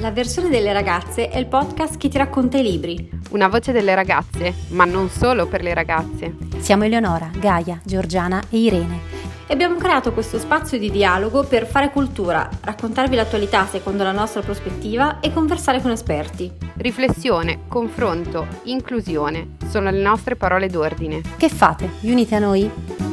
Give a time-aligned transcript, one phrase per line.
[0.00, 3.10] La versione delle ragazze è il podcast che ti racconta i libri.
[3.32, 6.36] Una voce delle ragazze, ma non solo per le ragazze.
[6.56, 8.98] Siamo Eleonora, Gaia, Giorgiana e Irene.
[9.46, 14.40] E abbiamo creato questo spazio di dialogo per fare cultura, raccontarvi l'attualità secondo la nostra
[14.40, 16.50] prospettiva e conversare con esperti.
[16.76, 21.20] Riflessione, confronto, inclusione sono le nostre parole d'ordine.
[21.36, 21.90] Che fate?
[22.00, 23.09] Unite a noi?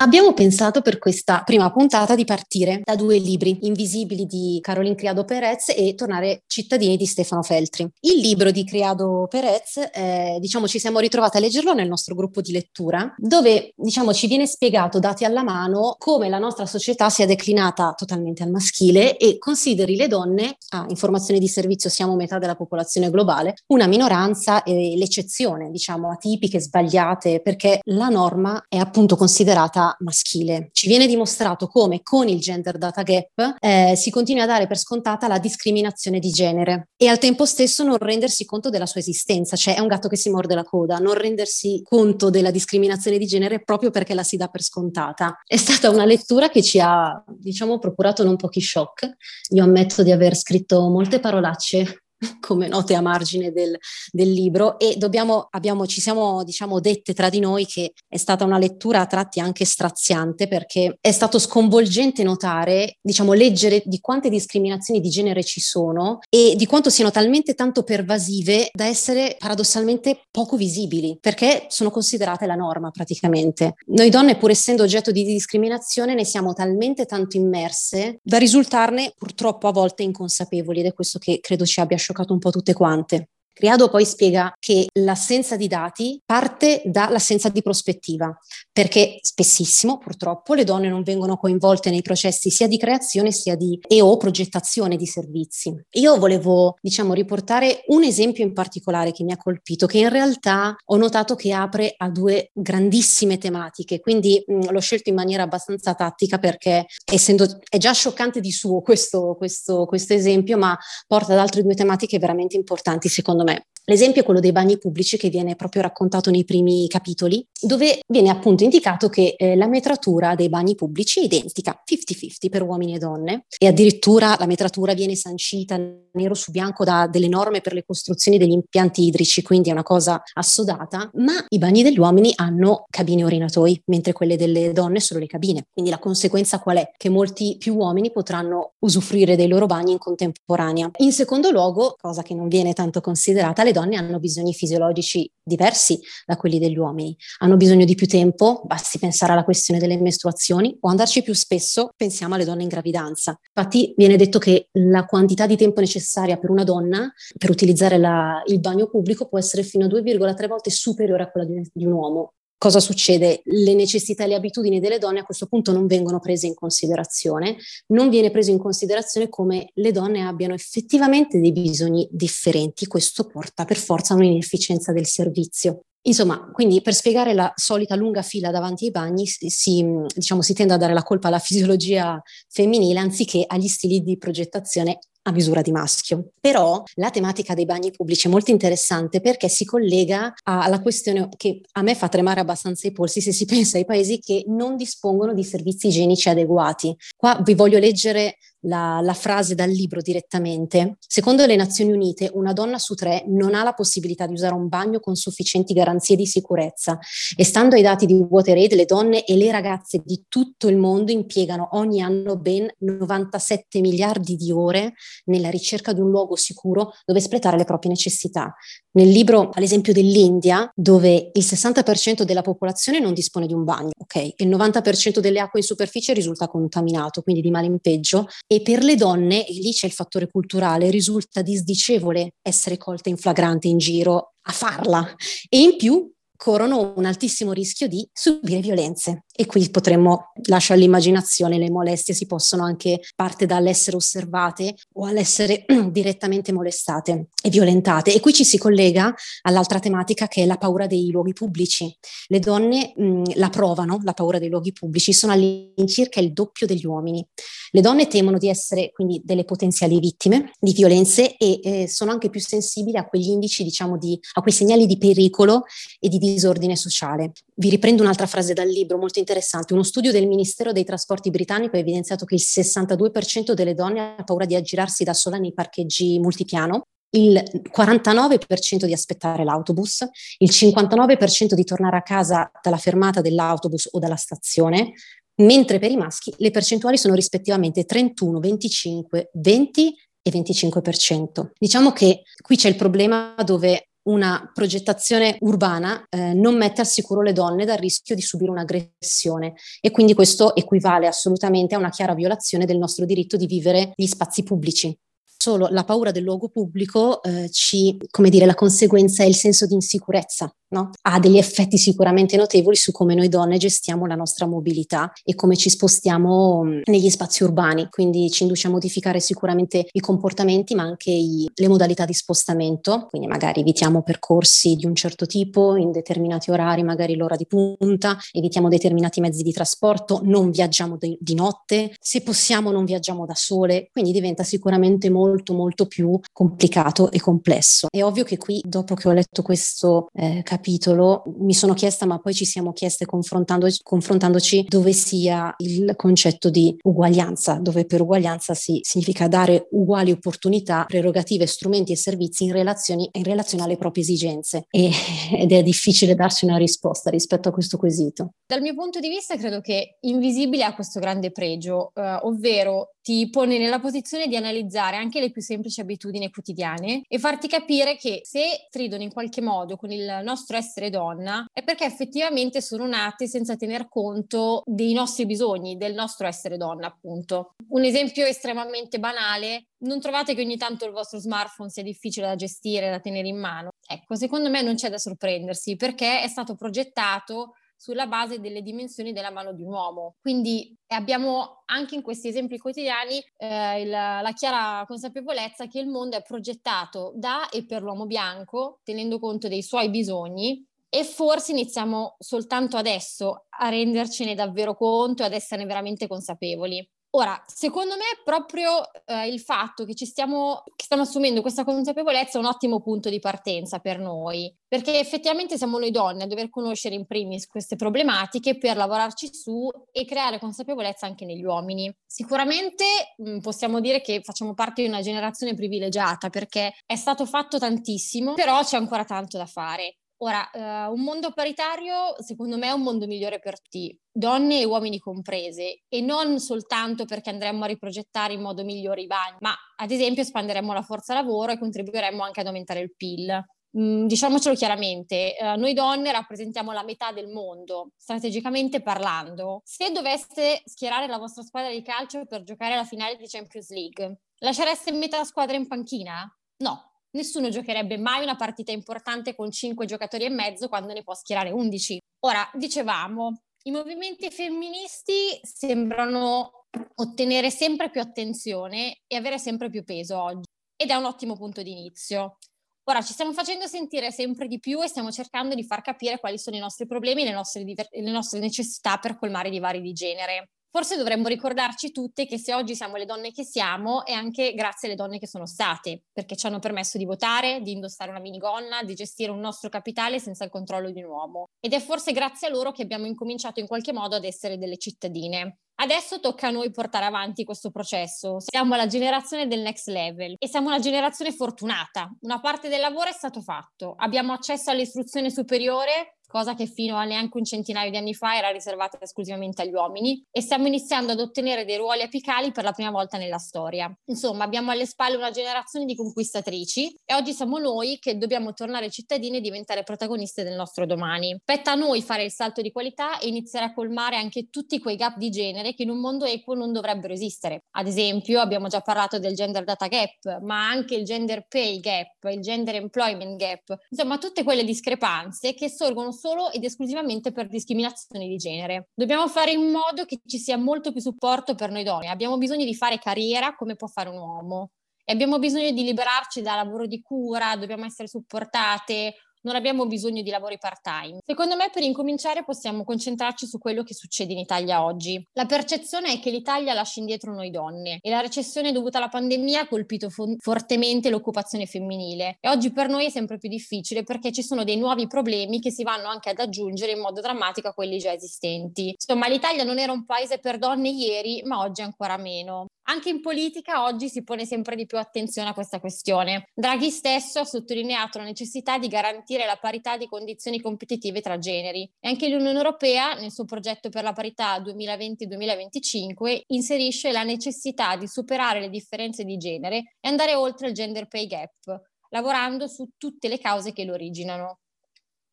[0.00, 5.24] Abbiamo pensato per questa prima puntata di partire da due libri, Invisibili di Caroline Criado
[5.24, 7.88] Perez e Tornare cittadini di Stefano Feltri.
[8.02, 12.40] Il libro di Criado Perez, eh, diciamo, ci siamo ritrovati a leggerlo nel nostro gruppo
[12.40, 17.26] di lettura, dove diciamo, ci viene spiegato, dati alla mano, come la nostra società sia
[17.26, 22.54] declinata totalmente al maschile e consideri le donne, a informazione di servizio siamo metà della
[22.54, 29.86] popolazione globale, una minoranza e l'eccezione, diciamo, atipiche, sbagliate, perché la norma è appunto considerata
[30.00, 30.70] maschile.
[30.72, 34.78] Ci viene dimostrato come con il gender data gap eh, si continua a dare per
[34.78, 39.56] scontata la discriminazione di genere e al tempo stesso non rendersi conto della sua esistenza,
[39.56, 43.26] cioè è un gatto che si morde la coda, non rendersi conto della discriminazione di
[43.26, 45.40] genere proprio perché la si dà per scontata.
[45.44, 49.08] È stata una lettura che ci ha, diciamo, procurato non pochi shock.
[49.50, 52.04] Io ammetto di aver scritto molte parolacce
[52.40, 53.76] come note a margine del,
[54.10, 58.44] del libro e dobbiamo, abbiamo, ci siamo diciamo dette tra di noi che è stata
[58.44, 64.28] una lettura a tratti anche straziante perché è stato sconvolgente notare, diciamo, leggere di quante
[64.28, 70.22] discriminazioni di genere ci sono e di quanto siano talmente tanto pervasive da essere paradossalmente
[70.30, 73.74] poco visibili perché sono considerate la norma praticamente.
[73.86, 79.68] Noi donne pur essendo oggetto di discriminazione ne siamo talmente tanto immerse da risultarne purtroppo
[79.68, 83.30] a volte inconsapevoli ed è questo che credo ci abbia scioccato un po' tutte quante.
[83.58, 88.32] Criado poi spiega che l'assenza di dati parte dall'assenza di prospettiva,
[88.70, 93.76] perché spessissimo purtroppo le donne non vengono coinvolte nei processi sia di creazione sia di
[93.88, 95.74] e o progettazione di servizi.
[95.94, 100.76] Io volevo, diciamo, riportare un esempio in particolare che mi ha colpito, che in realtà
[100.84, 105.94] ho notato che apre a due grandissime tematiche, quindi mh, l'ho scelto in maniera abbastanza
[105.94, 110.78] tattica perché essendo è già scioccante di suo questo, questo, questo esempio, ma
[111.08, 113.62] porta ad altre due tematiche veramente importanti secondo me me.
[113.88, 118.28] L'esempio è quello dei bagni pubblici che viene proprio raccontato nei primi capitoli, dove viene
[118.28, 122.98] appunto indicato che eh, la metratura dei bagni pubblici è identica, 50-50 per uomini e
[122.98, 125.80] donne, e addirittura la metratura viene sancita
[126.12, 129.82] nero su bianco da delle norme per le costruzioni degli impianti idrici, quindi è una
[129.82, 135.18] cosa assodata, ma i bagni degli uomini hanno cabine orinatoi, mentre quelle delle donne sono
[135.18, 135.64] le cabine.
[135.72, 136.90] Quindi la conseguenza qual è?
[136.94, 140.90] Che molti più uomini potranno usufruire dei loro bagni in contemporanea.
[140.98, 145.98] In secondo luogo, cosa che non viene tanto considerata, le donne hanno bisogni fisiologici diversi
[146.26, 147.16] da quelli degli uomini.
[147.38, 151.90] Hanno bisogno di più tempo, basti pensare alla questione delle mestruazioni, o andarci più spesso,
[151.96, 153.38] pensiamo alle donne in gravidanza.
[153.54, 158.42] Infatti viene detto che la quantità di tempo necessaria per una donna per utilizzare la,
[158.46, 161.92] il bagno pubblico può essere fino a 2,3 volte superiore a quella di, di un
[161.92, 163.40] uomo cosa succede?
[163.44, 167.56] Le necessità e le abitudini delle donne a questo punto non vengono prese in considerazione,
[167.88, 173.64] non viene preso in considerazione come le donne abbiano effettivamente dei bisogni differenti, questo porta
[173.64, 175.82] per forza a un'inefficienza del servizio.
[176.02, 180.72] Insomma, quindi per spiegare la solita lunga fila davanti ai bagni si, diciamo, si tende
[180.72, 185.72] a dare la colpa alla fisiologia femminile anziché agli stili di progettazione a misura di
[185.72, 186.32] maschio.
[186.40, 191.60] Però la tematica dei bagni pubblici è molto interessante perché si collega alla questione che
[191.72, 195.34] a me fa tremare abbastanza i polsi se si pensa ai paesi che non dispongono
[195.34, 196.96] di servizi igienici adeguati.
[197.16, 200.96] Qua vi voglio leggere la, la, frase dal libro direttamente.
[201.06, 204.68] Secondo le Nazioni Unite, una donna su tre non ha la possibilità di usare un
[204.68, 206.98] bagno con sufficienti garanzie di sicurezza
[207.36, 211.12] e stando ai dati di WaterAid, le donne e le ragazze di tutto il mondo
[211.12, 214.94] impiegano ogni anno ben 97 miliardi di ore
[215.26, 218.54] nella ricerca di un luogo sicuro dove espletare le proprie necessità.
[218.92, 223.90] Nel libro, ad esempio dell'India, dove il 60% della popolazione non dispone di un bagno,
[223.98, 224.34] ok?
[224.36, 228.82] Il 90% delle acque in superficie risulta contaminato, quindi di male in peggio, e per
[228.82, 233.78] le donne, e lì c'è il fattore culturale, risulta disdicevole essere colte in flagrante in
[233.78, 235.14] giro a farla.
[235.48, 239.24] E in più corrono un altissimo rischio di subire violenze.
[239.34, 245.64] E qui potremmo, lascio all'immaginazione, le molestie si possono anche parte dall'essere osservate o all'essere
[245.90, 248.14] direttamente molestate e violentate.
[248.14, 249.12] E qui ci si collega
[249.42, 251.92] all'altra tematica che è la paura dei luoghi pubblici.
[252.28, 256.86] Le donne mh, la provano, la paura dei luoghi pubblici, sono all'incirca il doppio degli
[256.86, 257.26] uomini.
[257.72, 262.30] Le donne temono di essere quindi delle potenziali vittime di violenze e eh, sono anche
[262.30, 265.64] più sensibili a quegli indici, diciamo, di, a quei segnali di pericolo
[265.98, 267.32] e di disordine sociale.
[267.54, 269.72] Vi riprendo un'altra frase dal libro molto interessante.
[269.72, 274.24] Uno studio del Ministero dei Trasporti britannico ha evidenziato che il 62% delle donne ha
[274.24, 277.42] paura di aggirarsi da sola nei parcheggi multipiano il
[277.74, 280.06] 49% di aspettare l'autobus,
[280.38, 284.92] il 59% di tornare a casa dalla fermata dell'autobus o dalla stazione,
[285.36, 291.50] mentre per i maschi le percentuali sono rispettivamente 31, 25, 20 e 25%.
[291.58, 297.22] Diciamo che qui c'è il problema dove una progettazione urbana eh, non mette al sicuro
[297.22, 299.54] le donne dal rischio di subire un'aggressione.
[299.80, 304.06] E quindi questo equivale assolutamente a una chiara violazione del nostro diritto di vivere gli
[304.06, 304.96] spazi pubblici.
[305.40, 309.66] Solo la paura del luogo pubblico eh, ci, come dire, la conseguenza è il senso
[309.66, 310.90] di insicurezza no?
[311.02, 315.56] ha degli effetti sicuramente notevoli su come noi donne gestiamo la nostra mobilità e come
[315.56, 320.82] ci spostiamo mm, negli spazi urbani, quindi ci induce a modificare sicuramente i comportamenti ma
[320.82, 325.92] anche i, le modalità di spostamento, quindi magari evitiamo percorsi di un certo tipo in
[325.92, 331.34] determinati orari, magari l'ora di punta, evitiamo determinati mezzi di trasporto, non viaggiamo de- di
[331.34, 337.20] notte, se possiamo non viaggiamo da sole, quindi diventa sicuramente molto molto più complicato e
[337.20, 337.88] complesso.
[337.90, 342.04] È ovvio che qui dopo che ho letto questo eh, capitolo capitolo mi sono chiesta,
[342.04, 348.02] ma poi ci siamo chieste confrontandoci, confrontandoci dove sia il concetto di uguaglianza, dove per
[348.02, 353.76] uguaglianza si, significa dare uguali opportunità, prerogative, strumenti e servizi in, relazioni, in relazione alle
[353.76, 354.66] proprie esigenze.
[354.68, 354.90] E,
[355.38, 358.32] ed è difficile darsi una risposta rispetto a questo quesito.
[358.46, 363.30] Dal mio punto di vista credo che Invisibile ha questo grande pregio, eh, ovvero ti
[363.30, 368.20] pone nella posizione di analizzare anche le più semplici abitudini quotidiane e farti capire che
[368.22, 373.26] se stridono in qualche modo con il nostro essere donna è perché effettivamente sono nate
[373.26, 377.54] senza tener conto dei nostri bisogni, del nostro essere donna, appunto.
[377.68, 382.36] Un esempio estremamente banale, non trovate che ogni tanto il vostro smartphone sia difficile da
[382.36, 383.70] gestire, da tenere in mano?
[383.90, 389.12] Ecco, secondo me non c'è da sorprendersi perché è stato progettato sulla base delle dimensioni
[389.12, 390.16] della mano di un uomo.
[390.20, 396.16] Quindi abbiamo anche in questi esempi quotidiani eh, il, la chiara consapevolezza che il mondo
[396.16, 400.66] è progettato da e per l'uomo bianco, tenendo conto dei suoi bisogni.
[400.90, 406.86] E forse iniziamo soltanto adesso a rendercene davvero conto e ad esserne veramente consapevoli.
[407.12, 412.36] Ora, secondo me proprio eh, il fatto che ci stiamo, che stiamo assumendo questa consapevolezza
[412.36, 416.50] è un ottimo punto di partenza per noi, perché effettivamente siamo noi donne a dover
[416.50, 421.90] conoscere in primis queste problematiche per lavorarci su e creare consapevolezza anche negli uomini.
[422.04, 422.84] Sicuramente
[423.16, 427.58] mh, mm, possiamo dire che facciamo parte di una generazione privilegiata perché è stato fatto
[427.58, 429.96] tantissimo, però c'è ancora tanto da fare.
[430.20, 434.64] Ora, uh, un mondo paritario secondo me è un mondo migliore per tutti, donne e
[434.64, 439.54] uomini comprese, e non soltanto perché andremmo a riprogettare in modo migliore i bagni, ma
[439.76, 443.44] ad esempio espanderemmo la forza lavoro e contribuiremmo anche ad aumentare il PIL.
[443.78, 449.60] Mm, diciamocelo chiaramente, uh, noi donne rappresentiamo la metà del mondo, strategicamente parlando.
[449.62, 454.20] Se doveste schierare la vostra squadra di calcio per giocare alla finale di Champions League,
[454.38, 456.28] lascereste metà squadra in panchina?
[456.60, 461.14] No, nessuno giocherebbe mai una partita importante con 5 giocatori e mezzo quando ne può
[461.14, 461.98] schierare 11.
[462.20, 466.66] Ora, dicevamo, i movimenti femministi sembrano
[466.96, 470.46] ottenere sempre più attenzione e avere sempre più peso oggi
[470.76, 472.38] ed è un ottimo punto di inizio.
[472.84, 476.38] Ora ci stiamo facendo sentire sempre di più e stiamo cercando di far capire quali
[476.38, 479.92] sono i nostri problemi e le nostre, le nostre necessità per colmare i divari di
[479.92, 480.50] genere.
[480.70, 484.88] Forse dovremmo ricordarci tutte che se oggi siamo le donne che siamo è anche grazie
[484.88, 488.82] alle donne che sono state, perché ci hanno permesso di votare, di indossare una minigonna,
[488.82, 491.44] di gestire un nostro capitale senza il controllo di un uomo.
[491.58, 494.76] Ed è forse grazie a loro che abbiamo incominciato in qualche modo ad essere delle
[494.76, 495.58] cittadine.
[495.80, 498.40] Adesso tocca a noi portare avanti questo processo.
[498.40, 502.10] Siamo la generazione del next level e siamo una generazione fortunata.
[502.22, 503.94] Una parte del lavoro è stato fatto.
[503.96, 508.50] Abbiamo accesso all'istruzione superiore cosa che fino a neanche un centinaio di anni fa era
[508.50, 512.90] riservata esclusivamente agli uomini, e stiamo iniziando ad ottenere dei ruoli apicali per la prima
[512.90, 513.92] volta nella storia.
[514.06, 518.90] Insomma, abbiamo alle spalle una generazione di conquistatrici e oggi siamo noi che dobbiamo tornare
[518.90, 521.36] cittadini e diventare protagoniste del nostro domani.
[521.40, 524.96] Spetta a noi fare il salto di qualità e iniziare a colmare anche tutti quei
[524.96, 527.64] gap di genere che in un mondo equo non dovrebbero esistere.
[527.72, 532.24] Ad esempio, abbiamo già parlato del gender data gap, ma anche il gender pay gap,
[532.30, 538.28] il gender employment gap, insomma tutte quelle discrepanze che sorgono solo ed esclusivamente per discriminazioni
[538.28, 538.88] di genere.
[538.94, 542.08] Dobbiamo fare in modo che ci sia molto più supporto per noi donne.
[542.08, 544.70] Abbiamo bisogno di fare carriera come può fare un uomo
[545.04, 549.14] e abbiamo bisogno di liberarci dal lavoro di cura, dobbiamo essere supportate.
[549.42, 551.18] Non abbiamo bisogno di lavori part-time.
[551.24, 555.22] Secondo me per incominciare possiamo concentrarci su quello che succede in Italia oggi.
[555.32, 559.62] La percezione è che l'Italia lascia indietro noi donne e la recessione dovuta alla pandemia
[559.62, 564.32] ha colpito fo- fortemente l'occupazione femminile e oggi per noi è sempre più difficile perché
[564.32, 567.72] ci sono dei nuovi problemi che si vanno anche ad aggiungere in modo drammatico a
[567.72, 568.90] quelli già esistenti.
[568.90, 572.66] Insomma, l'Italia non era un paese per donne ieri, ma oggi ancora meno.
[572.90, 576.48] Anche in politica oggi si pone sempre di più attenzione a questa questione.
[576.54, 581.82] Draghi stesso ha sottolineato la necessità di garantire la parità di condizioni competitive tra generi
[582.00, 588.08] e anche l'Unione Europea, nel suo progetto per la parità 2020-2025, inserisce la necessità di
[588.08, 593.28] superare le differenze di genere e andare oltre il gender pay gap, lavorando su tutte
[593.28, 594.60] le cause che lo originano.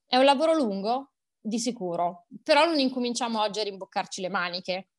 [0.06, 1.12] È un lavoro lungo?
[1.40, 4.90] Di sicuro, però non incominciamo oggi a rimboccarci le maniche.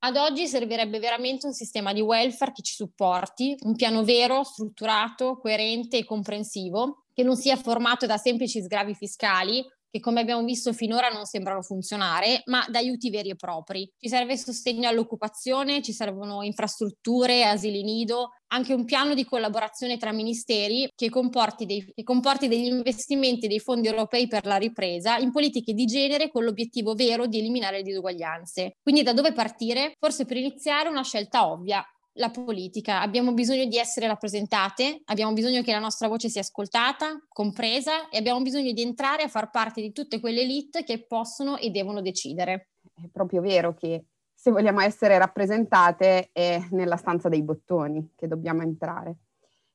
[0.00, 5.38] Ad oggi servirebbe veramente un sistema di welfare che ci supporti, un piano vero, strutturato,
[5.38, 10.72] coerente e comprensivo, che non sia formato da semplici sgravi fiscali che come abbiamo visto
[10.72, 13.90] finora non sembrano funzionare, ma da aiuti veri e propri.
[13.98, 20.12] Ci serve sostegno all'occupazione, ci servono infrastrutture, asili nido, anche un piano di collaborazione tra
[20.12, 25.32] ministeri che comporti, dei, che comporti degli investimenti dei fondi europei per la ripresa in
[25.32, 28.76] politiche di genere con l'obiettivo vero di eliminare le disuguaglianze.
[28.82, 29.94] Quindi da dove partire?
[29.98, 31.84] Forse per iniziare una scelta ovvia,
[32.18, 37.20] la politica, abbiamo bisogno di essere rappresentate, abbiamo bisogno che la nostra voce sia ascoltata,
[37.28, 41.56] compresa e abbiamo bisogno di entrare a far parte di tutte quelle elite che possono
[41.56, 42.70] e devono decidere.
[42.92, 48.62] È proprio vero che se vogliamo essere rappresentate è nella stanza dei bottoni che dobbiamo
[48.62, 49.16] entrare.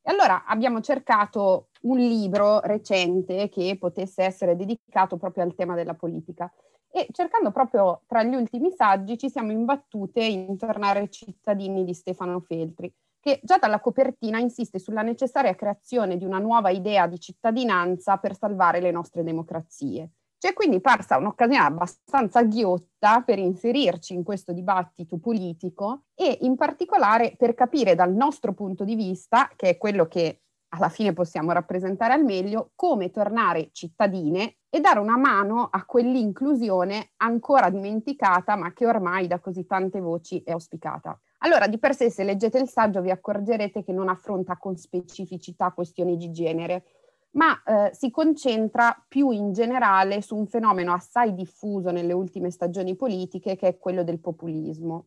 [0.01, 5.93] E allora abbiamo cercato un libro recente che potesse essere dedicato proprio al tema della
[5.93, 6.51] politica
[6.95, 12.39] e cercando proprio tra gli ultimi saggi ci siamo imbattute in Tornare cittadini di Stefano
[12.39, 18.17] Feltri, che già dalla copertina insiste sulla necessaria creazione di una nuova idea di cittadinanza
[18.17, 20.11] per salvare le nostre democrazie.
[20.37, 26.55] Ci è quindi parsa un'occasione abbastanza ghiotta per inserirci in questo dibattito politico e in
[26.55, 30.41] particolare per capire dal nostro punto di vista, che è quello che
[30.75, 37.11] alla fine possiamo rappresentare al meglio, come tornare cittadine e dare una mano a quell'inclusione
[37.17, 41.15] ancora dimenticata ma che ormai da così tante voci è auspicata.
[41.39, 45.69] Allora, di per sé, se leggete il saggio vi accorgerete che non affronta con specificità
[45.73, 46.85] questioni di genere,
[47.33, 52.95] ma eh, si concentra più in generale su un fenomeno assai diffuso nelle ultime stagioni
[52.95, 55.05] politiche, che è quello del populismo.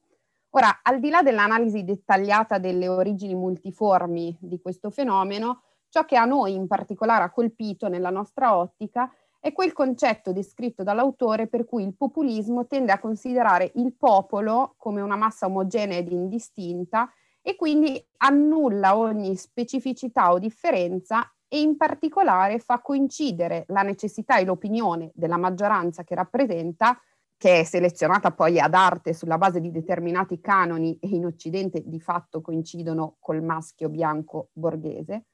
[0.50, 6.25] Ora, al di là dell'analisi dettagliata delle origini multiformi di questo fenomeno, ciò che a
[6.25, 9.11] noi in particolare ha colpito nella nostra ottica
[9.46, 15.00] è quel concetto descritto dall'autore per cui il populismo tende a considerare il popolo come
[15.00, 17.08] una massa omogenea ed indistinta
[17.40, 24.44] e quindi annulla ogni specificità o differenza e in particolare fa coincidere la necessità e
[24.44, 27.00] l'opinione della maggioranza che rappresenta
[27.36, 32.00] che è selezionata poi ad arte sulla base di determinati canoni e in Occidente di
[32.00, 35.26] fatto coincidono col maschio bianco borghese,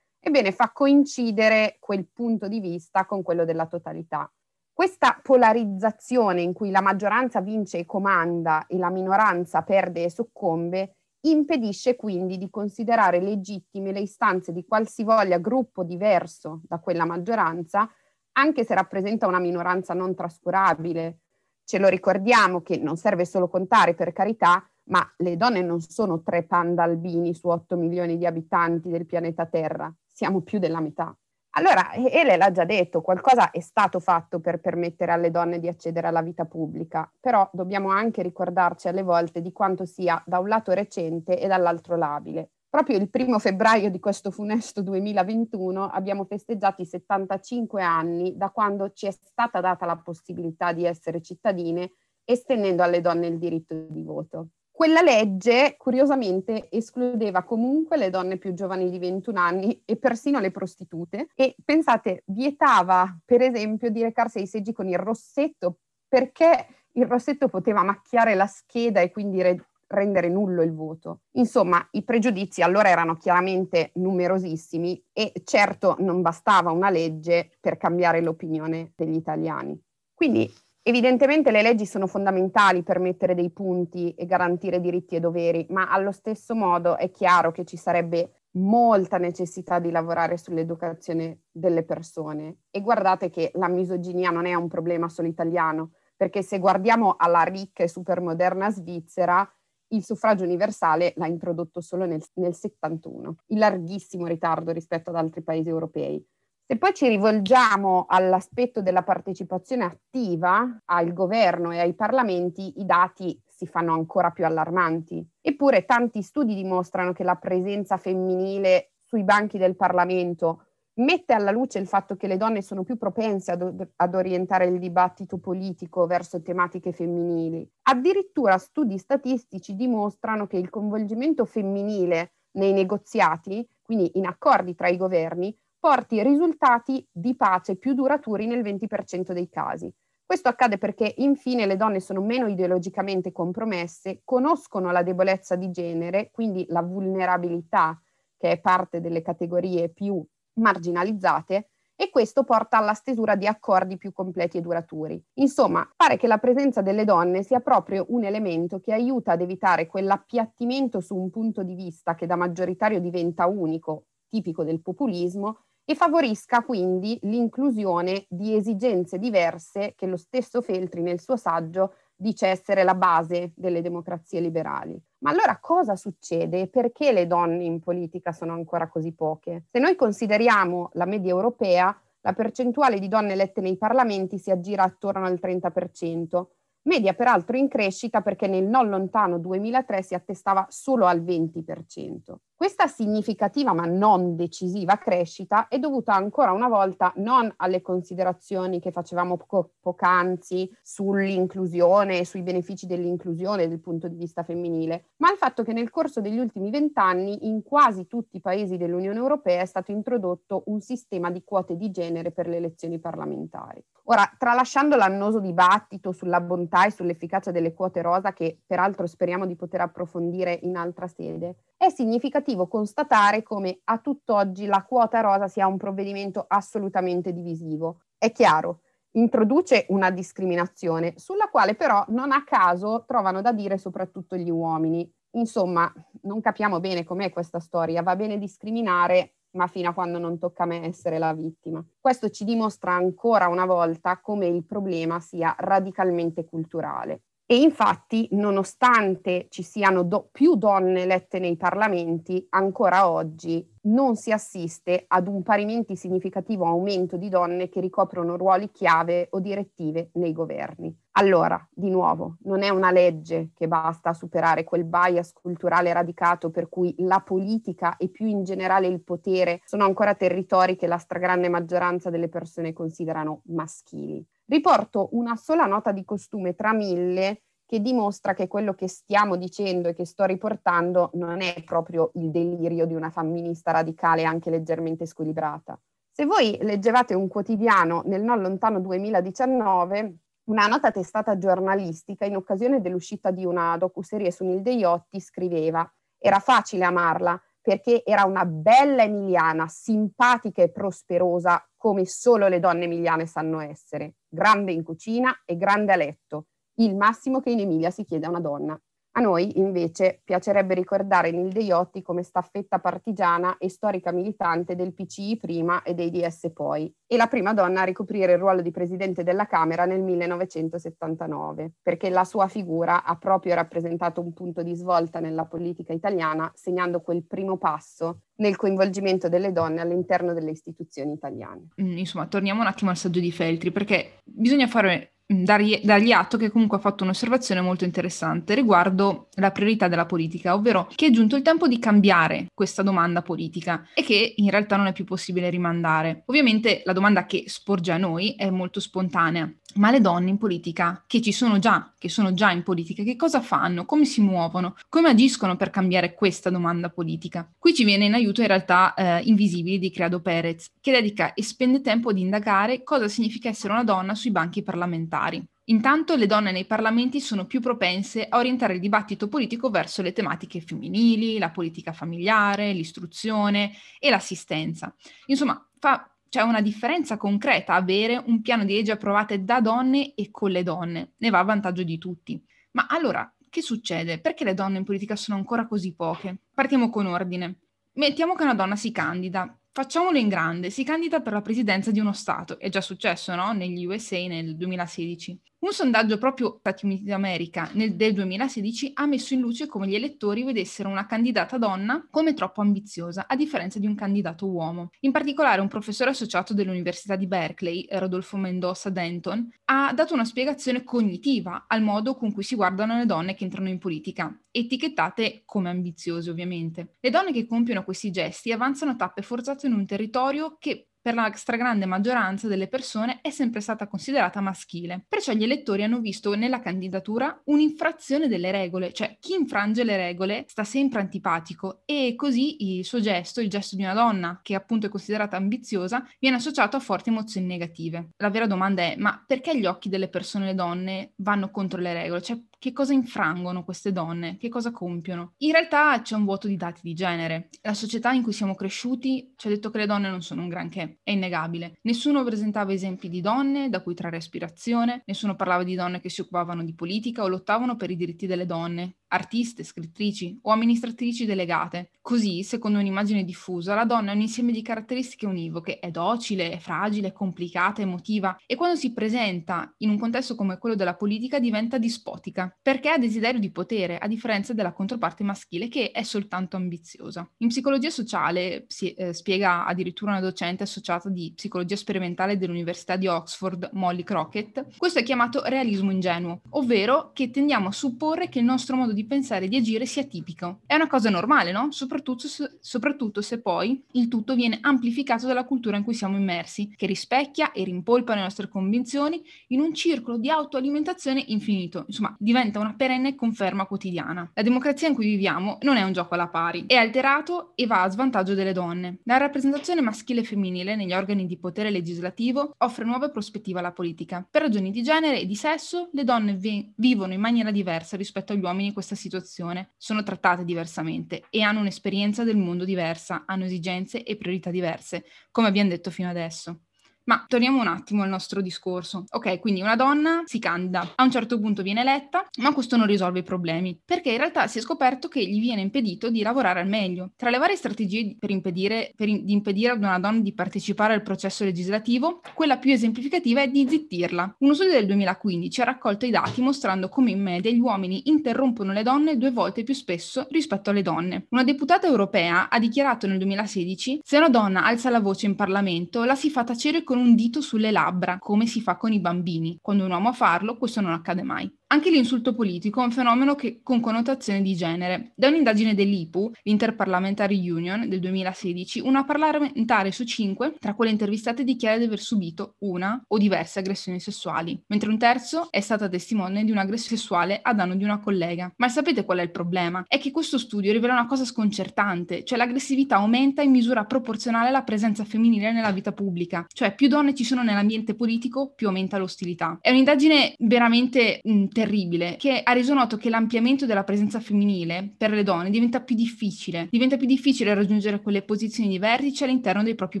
[0.26, 4.28] ebbene fa coincidere quel punto di vista con quello della totalità.
[4.72, 10.96] Questa polarizzazione in cui la maggioranza vince e comanda e la minoranza perde e soccombe
[11.20, 17.88] impedisce quindi di considerare legittime le istanze di qualsivoglia gruppo diverso da quella maggioranza,
[18.32, 21.20] anche se rappresenta una minoranza non trascurabile,
[21.64, 26.22] ce lo ricordiamo che non serve solo contare per carità, ma le donne non sono
[26.22, 31.14] tre panda albini su 8 milioni di abitanti del pianeta Terra, siamo più della metà.
[31.58, 36.06] Allora, Ele l'ha già detto, qualcosa è stato fatto per permettere alle donne di accedere
[36.06, 40.72] alla vita pubblica, però dobbiamo anche ricordarci alle volte di quanto sia da un lato
[40.72, 42.52] recente e dall'altro labile.
[42.66, 48.92] Proprio il primo febbraio di questo funesto 2021 abbiamo festeggiato i 75 anni da quando
[48.92, 51.92] ci è stata data la possibilità di essere cittadine,
[52.24, 54.48] estendendo alle donne il diritto di voto.
[54.76, 60.50] Quella legge, curiosamente, escludeva comunque le donne più giovani di 21 anni e persino le
[60.50, 67.06] prostitute e, pensate, vietava, per esempio, di recarsi ai seggi con il rossetto perché il
[67.06, 71.22] rossetto poteva macchiare la scheda e quindi re- rendere nullo il voto.
[71.36, 78.20] Insomma, i pregiudizi allora erano chiaramente numerosissimi e certo non bastava una legge per cambiare
[78.20, 79.80] l'opinione degli italiani.
[80.12, 80.52] Quindi
[80.88, 85.90] evidentemente le leggi sono fondamentali per mettere dei punti e garantire diritti e doveri, ma
[85.90, 92.58] allo stesso modo è chiaro che ci sarebbe molta necessità di lavorare sull'educazione delle persone.
[92.70, 97.42] E guardate che la misoginia non è un problema solo italiano, perché se guardiamo alla
[97.42, 99.46] ricca e supermoderna Svizzera,
[99.88, 105.42] il suffragio universale l'ha introdotto solo nel, nel 71, in larghissimo ritardo rispetto ad altri
[105.42, 106.24] paesi europei.
[106.68, 113.40] Se poi ci rivolgiamo all'aspetto della partecipazione attiva al governo e ai parlamenti, i dati
[113.46, 115.24] si fanno ancora più allarmanti.
[115.40, 121.78] Eppure tanti studi dimostrano che la presenza femminile sui banchi del Parlamento mette alla luce
[121.78, 126.42] il fatto che le donne sono più propense ad, ad, orientare il dibattito politico verso
[126.42, 127.64] tematiche femminili.
[127.82, 134.96] Addirittura studi statistici dimostrano che il coinvolgimento femminile nei negoziati, quindi in accordi tra i
[134.96, 139.88] governi, porti risultati di pace più duraturi nel 20% dei casi.
[140.24, 146.30] Questo accade perché infine le donne sono meno ideologicamente compromesse, conoscono la debolezza di genere,
[146.32, 148.02] quindi la vulnerabilità
[148.36, 150.20] che è parte delle categorie più
[150.54, 155.22] marginalizzate, e questo porta alla stesura di accordi più completi e duraturi.
[155.34, 159.86] Insomma, pare che la presenza delle donne sia proprio un elemento che aiuta ad evitare
[159.86, 165.94] quell'appiattimento su un punto di vista che da maggioritario diventa unico, tipico del populismo, e
[165.94, 172.82] favorisca quindi l'inclusione di esigenze diverse che lo stesso Feltri nel suo saggio dice essere
[172.82, 175.00] la base delle democrazie liberali.
[175.18, 179.66] Ma allora cosa succede e perché le donne in politica sono ancora così poche?
[179.70, 184.82] Se noi consideriamo la media europea, la percentuale di donne elette nei parlamenti si aggira
[184.82, 186.46] attorno al 30%,
[186.82, 192.34] media peraltro in crescita perché nel non lontano 2003 si attestava solo al 20%.
[192.58, 198.92] Questa significativa ma non decisiva crescita è dovuta ancora una volta non alle considerazioni che
[198.92, 205.36] facevamo po- poc'anzi sull'inclusione e sui benefici dell'inclusione dal punto di vista femminile, ma al
[205.36, 209.66] fatto che nel corso degli ultimi vent'anni in quasi tutti i paesi dell'Unione Europea è
[209.66, 213.84] stato introdotto un sistema di quote di genere per le elezioni parlamentari.
[214.04, 219.56] Ora, tralasciando l'annoso dibattito sulla bontà e sull'efficacia delle quote rosa, che peraltro speriamo di
[219.56, 225.66] poter approfondire in altra sede, è significativo constatare come a tutt'oggi la quota rosa sia
[225.66, 228.00] un provvedimento assolutamente divisivo.
[228.16, 228.80] È chiaro,
[229.12, 235.10] introduce una discriminazione sulla quale però non a caso trovano da dire soprattutto gli uomini.
[235.32, 235.92] Insomma,
[236.22, 240.62] non capiamo bene com'è questa storia, va bene discriminare, ma fino a quando non tocca
[240.62, 241.84] a me essere la vittima.
[242.00, 247.24] Questo ci dimostra ancora una volta come il problema sia radicalmente culturale.
[247.48, 254.32] E infatti, nonostante ci siano do- più donne elette nei parlamenti, ancora oggi non si
[254.32, 260.32] assiste ad un parimenti significativo aumento di donne che ricoprono ruoli chiave o direttive nei
[260.32, 260.92] governi.
[261.12, 266.50] Allora, di nuovo, non è una legge che basta a superare quel bias culturale radicato
[266.50, 270.98] per cui la politica e più in generale il potere sono ancora territori che la
[270.98, 274.26] stragrande maggioranza delle persone considerano maschili.
[274.48, 279.88] Riporto una sola nota di costume tra mille che dimostra che quello che stiamo dicendo
[279.88, 285.04] e che sto riportando non è proprio il delirio di una femminista radicale anche leggermente
[285.04, 285.78] squilibrata.
[286.12, 292.80] Se voi leggevate un quotidiano nel non lontano 2019, una nota testata giornalistica in occasione
[292.80, 299.02] dell'uscita di una docuserie su Nilde Iotti scriveva era facile amarla perché era una bella
[299.02, 305.56] emiliana, simpatica e prosperosa come solo le donne emiliane sanno essere, grande in cucina e
[305.56, 308.80] grande a letto, il massimo che in Emilia si chiede a una donna.
[309.18, 315.38] A noi, invece, piacerebbe ricordare Nilde Iotti come staffetta partigiana e storica militante del PCI
[315.38, 319.22] prima e dei DS poi, e la prima donna a ricoprire il ruolo di presidente
[319.22, 325.18] della Camera nel 1979, perché la sua figura ha proprio rappresentato un punto di svolta
[325.18, 331.68] nella politica italiana, segnando quel primo passo nel coinvolgimento delle donne all'interno delle istituzioni italiane.
[331.80, 336.36] Mm, insomma, torniamo un attimo al saggio di Feltri, perché bisogna fare dargli, dargli, atto
[336.36, 341.10] che comunque ha fatto un'osservazione molto interessante riguardo la priorità della politica, ovvero che è
[341.10, 345.04] giunto il tempo di cambiare questa domanda politica e che in realtà non è più
[345.04, 346.22] possibile rimandare.
[346.26, 351.04] Ovviamente la domanda che sporge a noi è molto spontanea ma le donne in politica,
[351.06, 353.84] che ci sono già, che sono già in politica, che cosa fanno?
[353.84, 354.76] Come si muovono?
[354.88, 357.50] Come agiscono per cambiare questa domanda politica?
[357.58, 361.42] Qui ci viene in aiuto in realtà eh, Invisibili di Creado Perez, che dedica e
[361.42, 365.44] spende tempo ad indagare cosa significa essere una donna sui banchi parlamentari.
[365.68, 370.12] Intanto le donne nei parlamenti sono più propense a orientare il dibattito politico verso le
[370.12, 374.94] tematiche femminili, la politica familiare, l'istruzione e l'assistenza.
[375.26, 380.30] Insomma, fa c'è una differenza concreta avere un piano di legge approvate da donne e
[380.30, 382.42] con le donne, ne va a vantaggio di tutti.
[382.72, 384.20] Ma allora, che succede?
[384.20, 386.36] Perché le donne in politica sono ancora così poche?
[386.52, 387.60] Partiamo con ordine.
[387.94, 392.00] Mettiamo che una donna si candida, facciamolo in grande, si candida per la presidenza di
[392.00, 393.52] uno Stato, è già successo, no?
[393.52, 395.40] Negli USA nel 2016.
[395.58, 399.94] Un sondaggio proprio Stati Uniti d'America nel, del 2016 ha messo in luce come gli
[399.94, 404.90] elettori vedessero una candidata donna come troppo ambiziosa, a differenza di un candidato uomo.
[405.00, 410.84] In particolare un professore associato dell'Università di Berkeley, Rodolfo Mendoza Denton, ha dato una spiegazione
[410.84, 415.70] cognitiva al modo con cui si guardano le donne che entrano in politica, etichettate come
[415.70, 416.96] ambiziose ovviamente.
[417.00, 421.30] Le donne che compiono questi gesti avanzano tappe forzate in un territorio che per la
[421.36, 425.04] stragrande maggioranza delle persone è sempre stata considerata maschile.
[425.08, 430.46] Perciò gli elettori hanno visto nella candidatura un'infrazione delle regole, cioè chi infrange le regole
[430.48, 434.86] sta sempre antipatico e così il suo gesto, il gesto di una donna che appunto
[434.86, 438.08] è considerata ambiziosa, viene associato a forti emozioni negative.
[438.16, 442.20] La vera domanda è ma perché gli occhi delle persone, donne, vanno contro le regole?
[442.20, 444.36] Cioè che cosa infrangono queste donne?
[444.38, 445.34] Che cosa compiono?
[445.38, 447.50] In realtà c'è un vuoto di dati di genere.
[447.62, 450.48] La società in cui siamo cresciuti ci ha detto che le donne non sono un
[450.48, 451.78] granché, è innegabile.
[451.82, 456.22] Nessuno presentava esempi di donne da cui trarre ispirazione, nessuno parlava di donne che si
[456.22, 461.90] occupavano di politica o lottavano per i diritti delle donne, artiste, scrittrici o amministratrici delegate.
[462.00, 466.58] Così, secondo un'immagine diffusa, la donna è un insieme di caratteristiche univoche, è docile, è
[466.58, 471.40] fragile, è complicata, emotiva e quando si presenta in un contesto come quello della politica
[471.40, 476.56] diventa dispotica, perché ha desiderio di potere, a differenza della controparte maschile che è soltanto
[476.56, 477.28] ambiziosa.
[477.38, 483.06] In psicologia sociale, si, eh, spiega addirittura una docente associata di psicologia sperimentale dell'Università di
[483.06, 488.44] Oxford, Molly Crockett, questo è chiamato realismo ingenuo, ovvero che tendiamo a supporre che il
[488.44, 490.60] nostro modo di pensare di agire sia tipico.
[490.66, 491.70] È una cosa normale, no?
[491.70, 496.72] Soprattutto se, soprattutto se poi il tutto viene amplificato dalla cultura in cui siamo immersi,
[496.76, 501.84] che rispecchia e rimpolpa le nostre convinzioni in un circolo di autoalimentazione infinito.
[501.86, 504.30] Insomma, diventa una perenne conferma quotidiana.
[504.34, 507.82] La democrazia in cui viviamo non è un gioco alla pari, è alterato e va
[507.82, 508.98] a svantaggio delle donne.
[509.04, 514.26] La rappresentazione maschile e femminile negli organi di potere legislativo offre nuove prospettive alla politica.
[514.28, 518.32] Per ragioni di genere e di sesso, le donne vi- vivono in maniera diversa rispetto
[518.32, 524.02] agli uomini questa situazione, sono trattate diversamente e hanno un'esperienza del mondo diversa, hanno esigenze
[524.02, 526.65] e priorità diverse, come abbiamo detto fino adesso.
[527.06, 529.04] Ma torniamo un attimo al nostro discorso.
[529.10, 532.86] Ok, quindi una donna si candida, a un certo punto viene eletta, ma questo non
[532.86, 536.60] risolve i problemi, perché in realtà si è scoperto che gli viene impedito di lavorare
[536.60, 537.12] al meglio.
[537.16, 540.94] Tra le varie strategie per impedire, per in, di impedire ad una donna di partecipare
[540.94, 544.36] al processo legislativo, quella più esemplificativa è di zittirla.
[544.40, 548.72] Uno studio del 2015 ha raccolto i dati mostrando come in media gli uomini interrompono
[548.72, 551.26] le donne due volte più spesso rispetto alle donne.
[551.30, 556.02] Una deputata europea ha dichiarato nel 2016 se una donna alza la voce in Parlamento
[556.02, 559.00] la si fa tacere con con un dito sulle labbra, come si fa con i
[559.00, 559.58] bambini.
[559.60, 561.54] Quando un uomo a farlo, questo non accade mai.
[561.68, 565.10] Anche l'insulto politico è un fenomeno che, con connotazione di genere.
[565.16, 571.76] Da un'indagine dell'IPU, l'Interparliamentary Union del 2016, una parlamentare su cinque tra quelle intervistate dichiara
[571.76, 576.52] di aver subito una o diverse aggressioni sessuali, mentre un terzo è stata testimone di
[576.52, 578.52] un'aggressione sessuale a danno di una collega.
[578.58, 579.82] Ma sapete qual è il problema?
[579.88, 584.62] È che questo studio rivela una cosa sconcertante, cioè l'aggressività aumenta in misura proporzionale alla
[584.62, 589.58] presenza femminile nella vita pubblica, cioè più donne ci sono nell'ambiente politico, più aumenta l'ostilità.
[589.60, 595.10] È un'indagine veramente mh, terribile che ha reso noto che l'ampliamento della presenza femminile per
[595.10, 599.74] le donne diventa più difficile, diventa più difficile raggiungere quelle posizioni di vertice all'interno dei
[599.74, 600.00] propri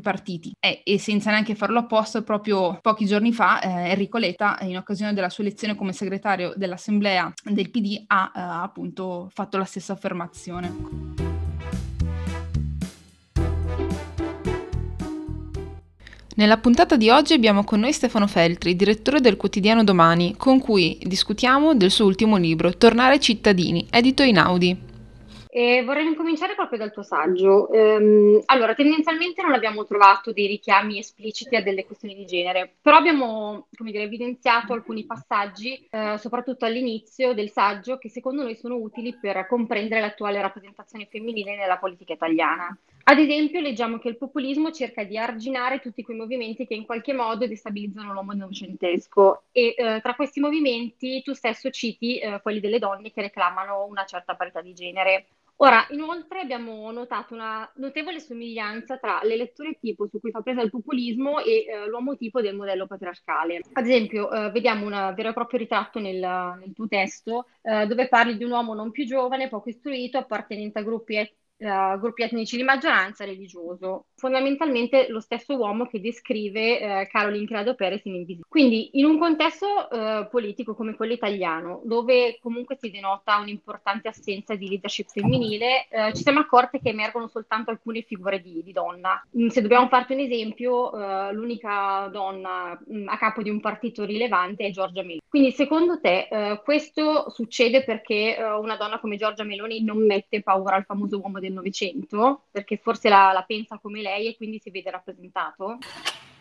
[0.00, 4.76] partiti e, e senza neanche farlo apposta proprio pochi giorni fa eh, Enrico Letta in
[4.76, 9.94] occasione della sua elezione come segretario dell'assemblea del PD ha eh, appunto fatto la stessa
[9.94, 11.25] affermazione.
[16.38, 20.98] Nella puntata di oggi abbiamo con noi Stefano Feltri, direttore del quotidiano Domani, con cui
[21.00, 24.78] discutiamo del suo ultimo libro, Tornare cittadini, edito in Audi.
[25.48, 27.72] E vorrei incominciare proprio dal tuo saggio.
[27.72, 32.98] Ehm, allora, tendenzialmente non abbiamo trovato dei richiami espliciti a delle questioni di genere, però
[32.98, 39.16] abbiamo, dire, evidenziato alcuni passaggi, eh, soprattutto all'inizio del saggio, che secondo noi sono utili
[39.18, 42.76] per comprendere l'attuale rappresentazione femminile nella politica italiana.
[43.08, 47.12] Ad esempio, leggiamo che il populismo cerca di arginare tutti quei movimenti che in qualche
[47.12, 52.80] modo destabilizzano l'uomo novecentesco e eh, tra questi movimenti tu stesso citi eh, quelli delle
[52.80, 55.26] donne che reclamano una certa parità di genere.
[55.58, 60.62] Ora, inoltre abbiamo notato una notevole somiglianza tra le letture tipo su cui fa presa
[60.62, 63.60] il populismo e eh, l'uomo tipo del modello patriarcale.
[63.74, 68.08] Ad esempio, eh, vediamo un vero e proprio ritratto nel, nel tuo testo eh, dove
[68.08, 72.22] parli di un uomo non più giovane, poco istruito, appartenente a gruppi et- uh, gruppi
[72.22, 74.06] etnici di maggioranza religioso.
[74.14, 78.46] Fondamentalmente lo stesso uomo che descrive uh, Caroline Credo Perez in Invisibile.
[78.48, 84.54] Quindi in un contesto uh, politico come quello italiano, dove comunque si denota un'importante assenza
[84.54, 89.22] di leadership femminile, ci siamo accorte che emergono soltanto alcune figure di, di donna.
[89.36, 90.90] Mm, se dobbiamo farti un esempio,
[91.32, 95.20] l'unica donna mh, mm, a capo di un partito rilevante è Giorgia Meloni.
[95.28, 96.28] Quindi secondo te
[96.64, 101.54] questo succede perché una donna come Giorgia Meloni non mette paura al famoso uomo del
[101.54, 105.78] Novecento, perché forse la, la pensa come lei e quindi si vede rappresentato?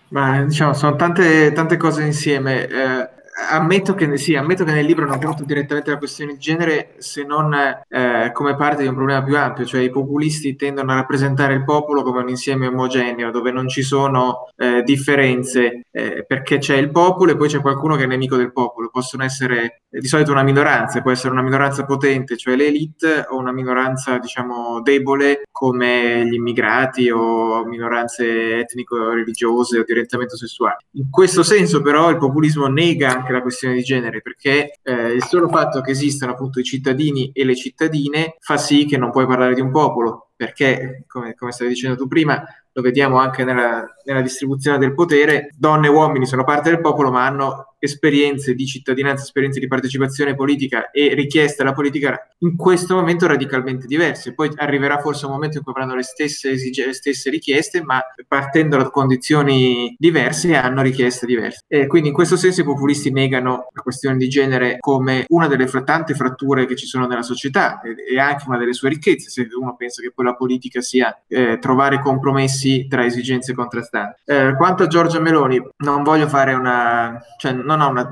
[0.09, 2.67] Ma diciamo, sono tante, tante cose insieme.
[2.67, 3.09] Eh,
[3.49, 7.23] ammetto che, sì, ammetto che nel libro non porto direttamente la questione di genere se
[7.23, 11.53] non eh, come parte di un problema più ampio, cioè i populisti tendono a rappresentare
[11.53, 16.75] il popolo come un insieme omogeneo dove non ci sono eh, differenze eh, perché c'è
[16.77, 18.89] il popolo e poi c'è qualcuno che è nemico del popolo.
[18.89, 23.37] Possono essere eh, di solito una minoranza, può essere una minoranza potente, cioè l'elite, o
[23.37, 30.77] una minoranza diciamo debole come gli immigrati o minoranze etnico-religiose o di orientamento sessuale.
[30.91, 35.23] In questo senso però il populismo nega anche la questione di genere, perché eh, il
[35.23, 39.25] solo fatto che esistano appunto i cittadini e le cittadine fa sì che non puoi
[39.25, 43.85] parlare di un popolo, perché, come, come stavi dicendo tu prima, lo vediamo anche nella,
[44.03, 48.65] nella distribuzione del potere, donne e uomini sono parte del popolo, ma hanno esperienze di
[48.65, 54.33] cittadinanza, esperienze di partecipazione politica e richieste alla politica in questo momento radicalmente diverse.
[54.33, 58.01] Poi arriverà forse un momento in cui avranno le stesse, esige- le stesse richieste, ma
[58.27, 61.59] partendo da condizioni diverse hanno richieste diverse.
[61.67, 65.67] E quindi in questo senso i populisti negano la questione di genere come una delle
[65.83, 69.47] tante fratture che ci sono nella società e, e anche una delle sue ricchezze, se
[69.59, 74.21] uno pensa che poi la politica sia eh, trovare compromessi tra esigenze contrastanti.
[74.25, 77.19] Eh, quanto a Giorgia Meloni, non voglio fare una...
[77.37, 78.03] Cioè, non ho una,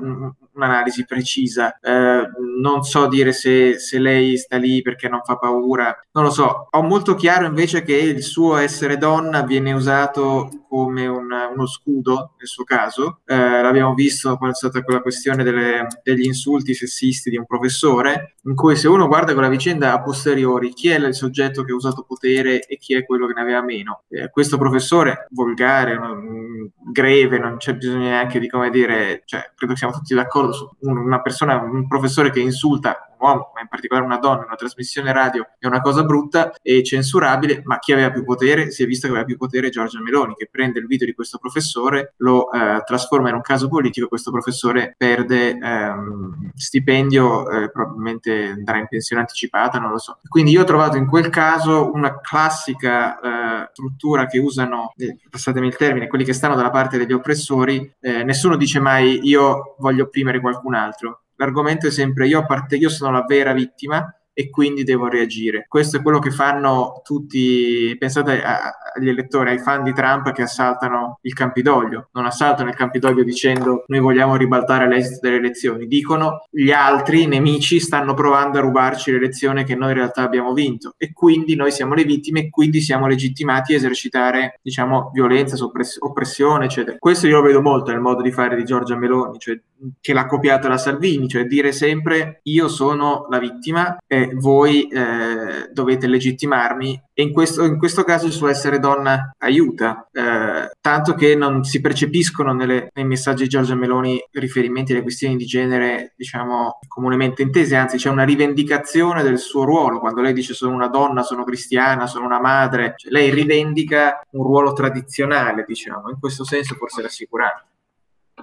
[0.53, 2.29] un'analisi precisa, eh,
[2.61, 6.67] non so dire se, se, lei sta lì perché non fa paura, non lo so.
[6.69, 12.33] Ho molto chiaro invece che il suo essere donna viene usato come un, uno scudo
[12.37, 13.19] nel suo caso.
[13.25, 18.37] Eh, l'abbiamo visto quando è stata quella questione delle, degli insulti sessisti di un professore,
[18.45, 21.75] in cui se uno guarda quella vicenda a posteriori, chi è il soggetto che ha
[21.75, 24.03] usato potere e chi è quello che ne aveva meno.
[24.09, 29.73] Eh, questo professore volgare, non, greve, non c'è bisogno neanche di come dire, cioè, credo
[29.73, 30.42] che siamo tutti d'accordo
[30.79, 35.47] una persona, un professore che insulta uomo, ma in particolare una donna, una trasmissione radio
[35.57, 38.71] è una cosa brutta e censurabile, ma chi aveva più potere?
[38.71, 41.37] Si è visto che aveva più potere Giorgia Meloni, che prende il video di questo
[41.37, 48.49] professore, lo eh, trasforma in un caso politico, questo professore perde ehm, stipendio, eh, probabilmente
[48.49, 50.19] andrà in pensione anticipata, non lo so.
[50.27, 55.67] Quindi io ho trovato in quel caso una classica eh, struttura che usano, eh, passatemi
[55.67, 60.03] il termine, quelli che stanno dalla parte degli oppressori, eh, nessuno dice mai io voglio
[60.03, 64.83] opprimere qualcun altro l'argomento è sempre io, parte io sono la vera vittima e quindi
[64.83, 65.65] devo reagire.
[65.67, 71.19] Questo è quello che fanno tutti, pensate agli elettori, ai fan di Trump che assaltano
[71.21, 76.71] il Campidoglio, non assaltano il Campidoglio dicendo noi vogliamo ribaltare l'esito delle elezioni, dicono gli
[76.71, 81.55] altri nemici stanno provando a rubarci l'elezione che noi in realtà abbiamo vinto e quindi
[81.55, 86.97] noi siamo le vittime e quindi siamo legittimati a esercitare diciamo violenza, soppress- oppressione eccetera.
[86.97, 89.59] Questo io lo vedo molto nel modo di fare di Giorgia Meloni, cioè
[89.99, 95.69] che l'ha copiato da Salvini, cioè dire sempre io sono la vittima e voi eh,
[95.71, 101.13] dovete legittimarmi e in questo, in questo, caso il suo essere donna aiuta, eh, tanto
[101.13, 106.13] che non si percepiscono nelle, nei messaggi di Giorgia Meloni riferimenti alle questioni di genere,
[106.17, 110.87] diciamo, comunemente intese, anzi c'è una rivendicazione del suo ruolo, quando lei dice sono una
[110.87, 116.43] donna, sono cristiana, sono una madre, cioè, lei rivendica un ruolo tradizionale, diciamo, in questo
[116.43, 117.72] senso forse rassicurante.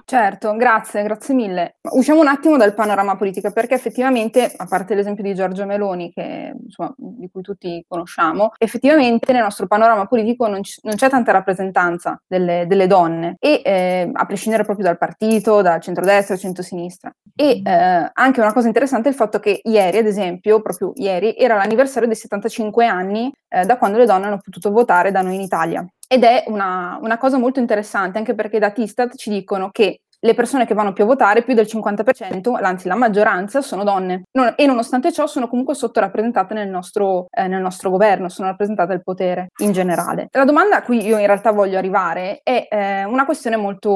[0.05, 1.75] Certo, grazie, grazie mille.
[1.91, 6.53] Usciamo un attimo dal panorama politico perché effettivamente, a parte l'esempio di Giorgio Meloni, che,
[6.63, 11.33] insomma, di cui tutti conosciamo, effettivamente nel nostro panorama politico non, c- non c'è tanta
[11.33, 17.13] rappresentanza delle, delle donne, e, eh, a prescindere proprio dal partito, dal centrodestra, dal centrosinistra.
[17.35, 21.35] E eh, anche una cosa interessante è il fatto che ieri, ad esempio, proprio ieri,
[21.37, 25.35] era l'anniversario dei 75 anni eh, da quando le donne hanno potuto votare da noi
[25.35, 25.85] in Italia.
[26.13, 30.33] Ed è una, una cosa molto interessante anche perché da Tistat ci dicono che le
[30.33, 34.23] persone che vanno più a votare, più del 50%, anzi la maggioranza, sono donne.
[34.31, 38.93] Non, e nonostante ciò sono comunque sottorappresentate nel nostro, eh, nel nostro governo, sono rappresentate
[38.93, 40.27] al potere in generale.
[40.31, 43.89] La domanda a cui io in realtà voglio arrivare è eh, una questione molto,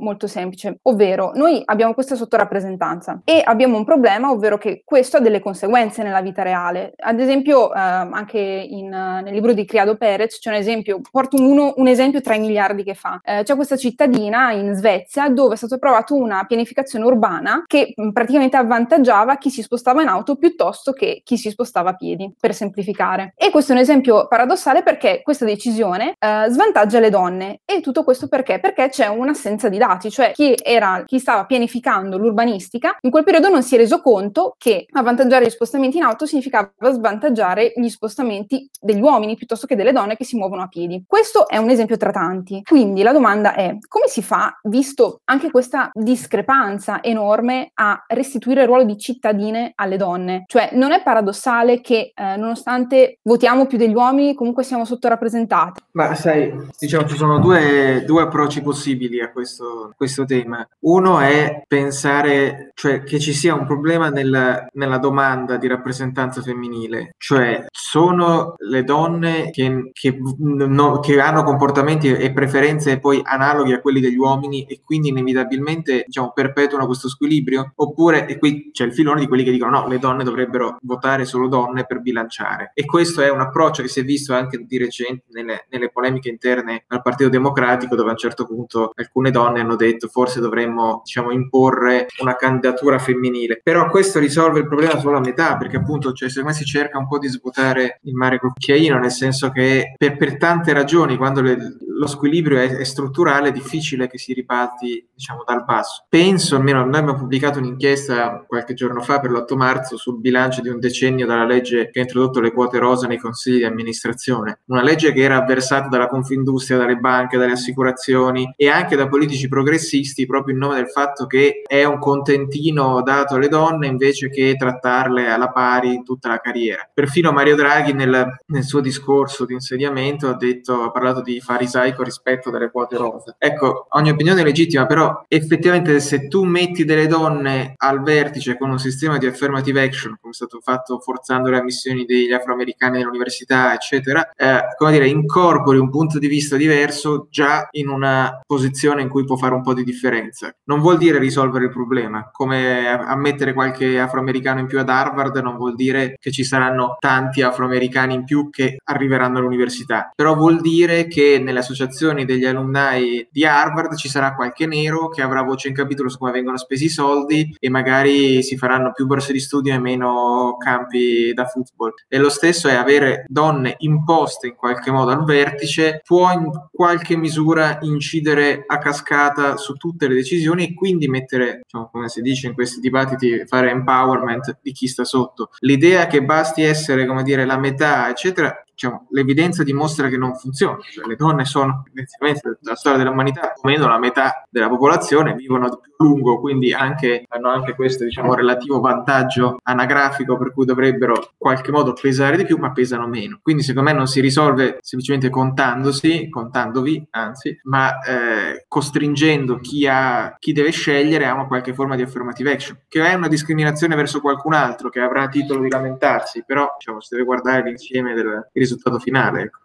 [0.00, 5.20] molto semplice, ovvero noi abbiamo questa sottorappresentanza e abbiamo un problema, ovvero che questo ha
[5.20, 6.94] delle conseguenze nella vita reale.
[6.96, 11.74] Ad esempio, eh, anche in, nel libro di Criado Perez c'è un esempio, porto uno,
[11.76, 13.20] un esempio tra i miliardi che fa.
[13.22, 17.92] Eh, c'è questa cittadina in Svezia dove dove è stato approvato una pianificazione urbana che
[18.12, 22.54] praticamente avvantaggiava chi si spostava in auto piuttosto che chi si spostava a piedi, per
[22.54, 23.34] semplificare.
[23.36, 27.60] E questo è un esempio paradossale perché questa decisione eh, svantaggia le donne.
[27.64, 28.60] E tutto questo perché?
[28.60, 33.48] Perché c'è un'assenza di dati, cioè chi, era, chi stava pianificando l'urbanistica in quel periodo
[33.48, 38.68] non si è reso conto che avvantaggiare gli spostamenti in auto significava svantaggiare gli spostamenti
[38.80, 41.02] degli uomini piuttosto che delle donne che si muovono a piedi.
[41.06, 42.62] Questo è un esempio tra tanti.
[42.62, 48.66] Quindi la domanda è come si fa, visto anche questa discrepanza enorme, a restituire il
[48.66, 50.42] ruolo di cittadine alle donne?
[50.48, 55.80] Cioè non è paradossale che eh, nonostante votiamo più degli uomini comunque siamo sottorappresentate?
[55.92, 60.66] Ma sai, diciamo ci sono due, due approcci possibili a questo, questo, tema.
[60.80, 67.14] Uno è pensare cioè, che ci sia un problema nella, nella domanda di rappresentanza femminile,
[67.18, 73.80] cioè sono le donne che, che, no, che hanno comportamenti e preferenze poi analoghi a
[73.80, 77.72] quelli degli uomini e quindi inevitabilmente diciamo, perpetuano questo squilibrio?
[77.76, 81.24] Oppure, e qui c'è il filone di quelli che dicono no, le donne dovrebbero votare
[81.24, 82.72] solo donne per bilanciare.
[82.74, 86.28] E questo è un approccio che si è visto anche di recente nelle, nelle polemiche
[86.28, 91.02] interne al Partito Democratico, dove a un certo punto alcune donne hanno detto forse dovremmo
[91.04, 93.60] diciamo, imporre una candidatura femminile.
[93.62, 96.98] Però questo risolve il problema solo a metà, perché appunto cioè, secondo me si cerca
[96.98, 101.16] un po' di svuotare il mare col cucchiaino, nel senso che per, per tante ragioni,
[101.16, 101.56] quando le,
[102.00, 106.06] lo squilibrio è, è, strutturale, è difficile che si riparti diciamo, dal basso.
[106.08, 110.70] Penso, almeno noi abbiamo pubblicato un'inchiesta qualche giorno fa per l'8 marzo sul bilancio di
[110.70, 114.82] un decennio dalla legge che ha introdotto le quote rosa nei consigli di amministrazione, una
[114.82, 120.24] legge che era avversata dalla Confindustria, dalle banche, dalle assicurazioni e anche da politici progressisti
[120.24, 125.28] proprio in nome del fatto che è un contentino dato alle donne invece che trattarle
[125.28, 126.88] alla pari in tutta la carriera.
[126.92, 132.02] Perfino Mario Draghi nel, nel suo discorso di insediamento ha, detto, ha parlato di farisaico
[132.02, 133.34] rispetto delle quote rosa.
[133.38, 138.70] Ecco, ogni opinione è legittima, però effettivamente se tu metti delle donne al vertice con
[138.70, 143.74] un sistema di affirmative action, come è stato fatto forzando le ammissioni degli afroamericani nell'università,
[143.74, 149.08] eccetera, eh, come dire, incorpori un punto di vista diverso già in una posizione in
[149.08, 150.52] cui può fare un po' di differenza.
[150.64, 155.56] Non vuol dire risolvere il problema, come ammettere qualche afroamericano in più ad Harvard non
[155.56, 161.06] vuol dire che ci saranno tanti afroamericani in più che arriveranno all'università, però vuol dire
[161.06, 165.74] che nelle associazioni degli alumni di Harvard ci sarà qualche nero che avrà voce in
[165.74, 169.72] capitolo su come vengono spesi i soldi e magari si faranno più borse di studio
[169.72, 171.92] e meno campi da football.
[172.08, 177.16] E lo stesso è avere donne imposte in qualche modo al vertice può in qualche
[177.16, 182.46] misura incidere a cascata su tutte le decisioni e quindi mettere, diciamo, come si dice
[182.46, 185.50] in questi dibattiti, fare empowerment di chi sta sotto.
[185.60, 190.78] L'idea che basti essere, come dire, la metà, eccetera, diciamo, l'evidenza dimostra che non funziona.
[190.80, 195.68] Cioè, le donne sono tendenzialmente nella storia dell'umanità o meno la metà della popolazione, vivono
[195.68, 200.64] di più a lungo, quindi anche, hanno anche questo diciamo, relativo vantaggio anagrafico per cui
[200.64, 203.38] dovrebbero in qualche modo pesare di più, ma pesano meno.
[203.42, 210.34] Quindi secondo me non si risolve semplicemente contandosi, contandovi, anzi, ma eh, costringendo chi, ha,
[210.38, 214.22] chi deve scegliere a una qualche forma di affirmative action, che è una discriminazione verso
[214.22, 218.68] qualcun altro che avrà titolo di lamentarsi, però diciamo, si deve guardare l'insieme del risultato
[218.98, 219.42] finale.
[219.42, 219.58] Ecco.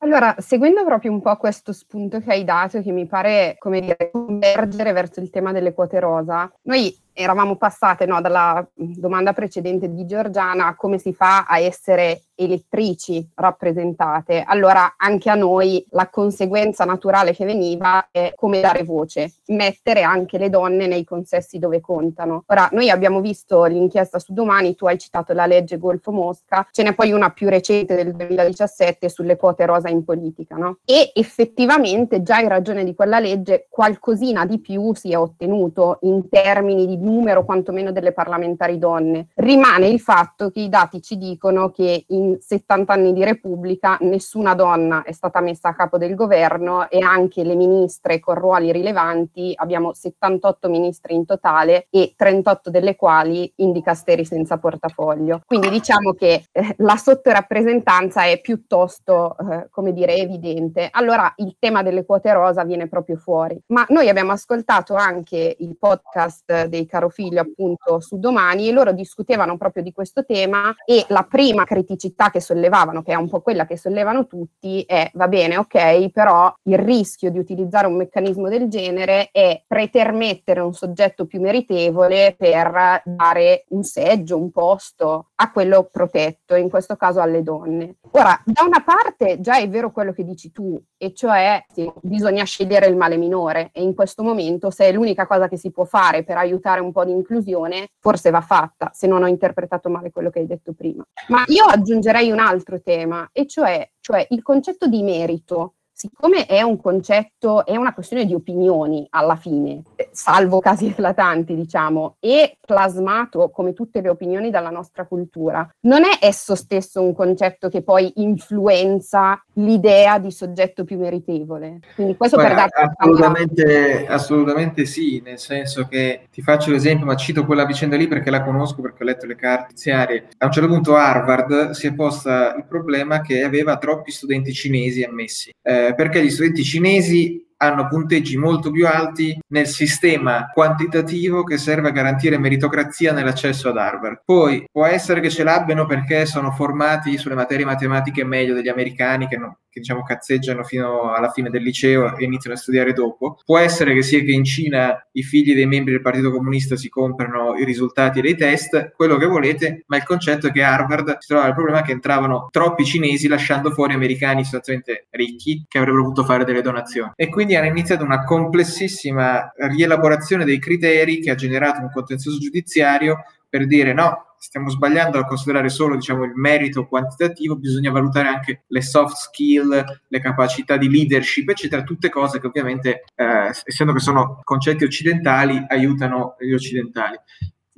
[0.00, 4.10] Allora, seguendo proprio un po' questo spunto che hai dato, che mi pare, come dire,
[4.12, 10.06] convergere verso il tema delle quote rosa, noi eravamo passate no, dalla domanda precedente di
[10.06, 14.44] Giorgiana come si fa a essere elettrici rappresentate.
[14.46, 20.38] Allora anche a noi la conseguenza naturale che veniva è come dare voce, mettere anche
[20.38, 22.44] le donne nei consessi dove contano.
[22.46, 26.84] Ora noi abbiamo visto l'inchiesta su domani, tu hai citato la legge Golfo Mosca, ce
[26.84, 30.78] n'è poi una più recente del 2017 sulle quote rosa in politica, no?
[30.84, 36.28] E effettivamente già in ragione di quella legge qualcosina di più si è ottenuto in
[36.28, 39.28] termini di numero quantomeno delle parlamentari donne.
[39.34, 44.54] Rimane il fatto che i dati ci dicono che in 70 anni di Repubblica nessuna
[44.54, 49.52] donna è stata messa a capo del governo e anche le ministre con ruoli rilevanti,
[49.56, 55.42] abbiamo 78 ministri in totale e 38 delle quali in dicasteri senza portafoglio.
[55.46, 60.88] Quindi diciamo che eh, la sottorappresentanza è piuttosto, eh, come dire, evidente.
[60.90, 63.58] Allora il tema delle quote rosa viene proprio fuori.
[63.68, 68.92] Ma noi abbiamo ascoltato anche il podcast dei Caro Figlio appunto su domani e loro
[68.92, 73.40] discutevano proprio di questo tema e la prima criticità che sollevavano, che è un po'
[73.40, 78.48] quella che sollevano tutti, è va bene, ok, però il rischio di utilizzare un meccanismo
[78.48, 85.52] del genere è pretermettere un soggetto più meritevole per dare un seggio, un posto a
[85.52, 87.96] quello protetto, in questo caso alle donne.
[88.12, 92.44] Ora, da una parte già è vero quello che dici tu, e cioè sì, bisogna
[92.44, 95.84] scegliere il male minore e in questo momento se è l'unica cosa che si può
[95.84, 100.10] fare per aiutare un po' di inclusione, forse va fatta, se non ho interpretato male
[100.10, 101.04] quello che hai detto prima.
[101.28, 106.62] Ma io aggiungerei un altro tema, e cioè, cioè il concetto di merito siccome è
[106.62, 109.82] un concetto, è una questione di opinioni alla fine,
[110.12, 116.24] salvo casi eclatanti, diciamo, e plasmato come tutte le opinioni dalla nostra cultura, non è
[116.24, 121.80] esso stesso un concetto che poi influenza l'idea di soggetto più meritevole.
[121.96, 127.16] Quindi questo Beh, per darti assolutamente, assolutamente sì, nel senso che ti faccio l'esempio, ma
[127.16, 130.28] cito quella vicenda lì perché la conosco, perché ho letto le carte iniziarie.
[130.38, 135.02] A un certo punto Harvard si è posta il problema che aveva troppi studenti cinesi
[135.02, 135.52] ammessi.
[135.60, 141.88] Eh, perché gli studenti cinesi hanno punteggi molto più alti nel sistema quantitativo che serve
[141.88, 144.22] a garantire meritocrazia nell'accesso ad Harvard.
[144.24, 149.26] Poi può essere che ce l'abbiano perché sono formati sulle materie matematiche meglio degli americani
[149.26, 153.38] che, non, che diciamo cazzeggiano fino alla fine del liceo e iniziano a studiare dopo.
[153.44, 156.88] Può essere che sia che in Cina i figli dei membri del Partito Comunista si
[156.88, 161.28] comprano i risultati dei test, quello che volete, ma il concetto è che Harvard si
[161.28, 166.24] trovava il problema che entravano troppi cinesi lasciando fuori americani sostanzialmente ricchi che avrebbero potuto
[166.24, 167.12] fare delle donazioni.
[167.14, 173.22] E quindi hanno iniziato una complessissima rielaborazione dei criteri che ha generato un contenzioso giudiziario
[173.48, 178.64] per dire no, stiamo sbagliando a considerare solo diciamo, il merito quantitativo, bisogna valutare anche
[178.66, 184.00] le soft skill, le capacità di leadership, eccetera, tutte cose che ovviamente, eh, essendo che
[184.00, 187.18] sono concetti occidentali, aiutano gli occidentali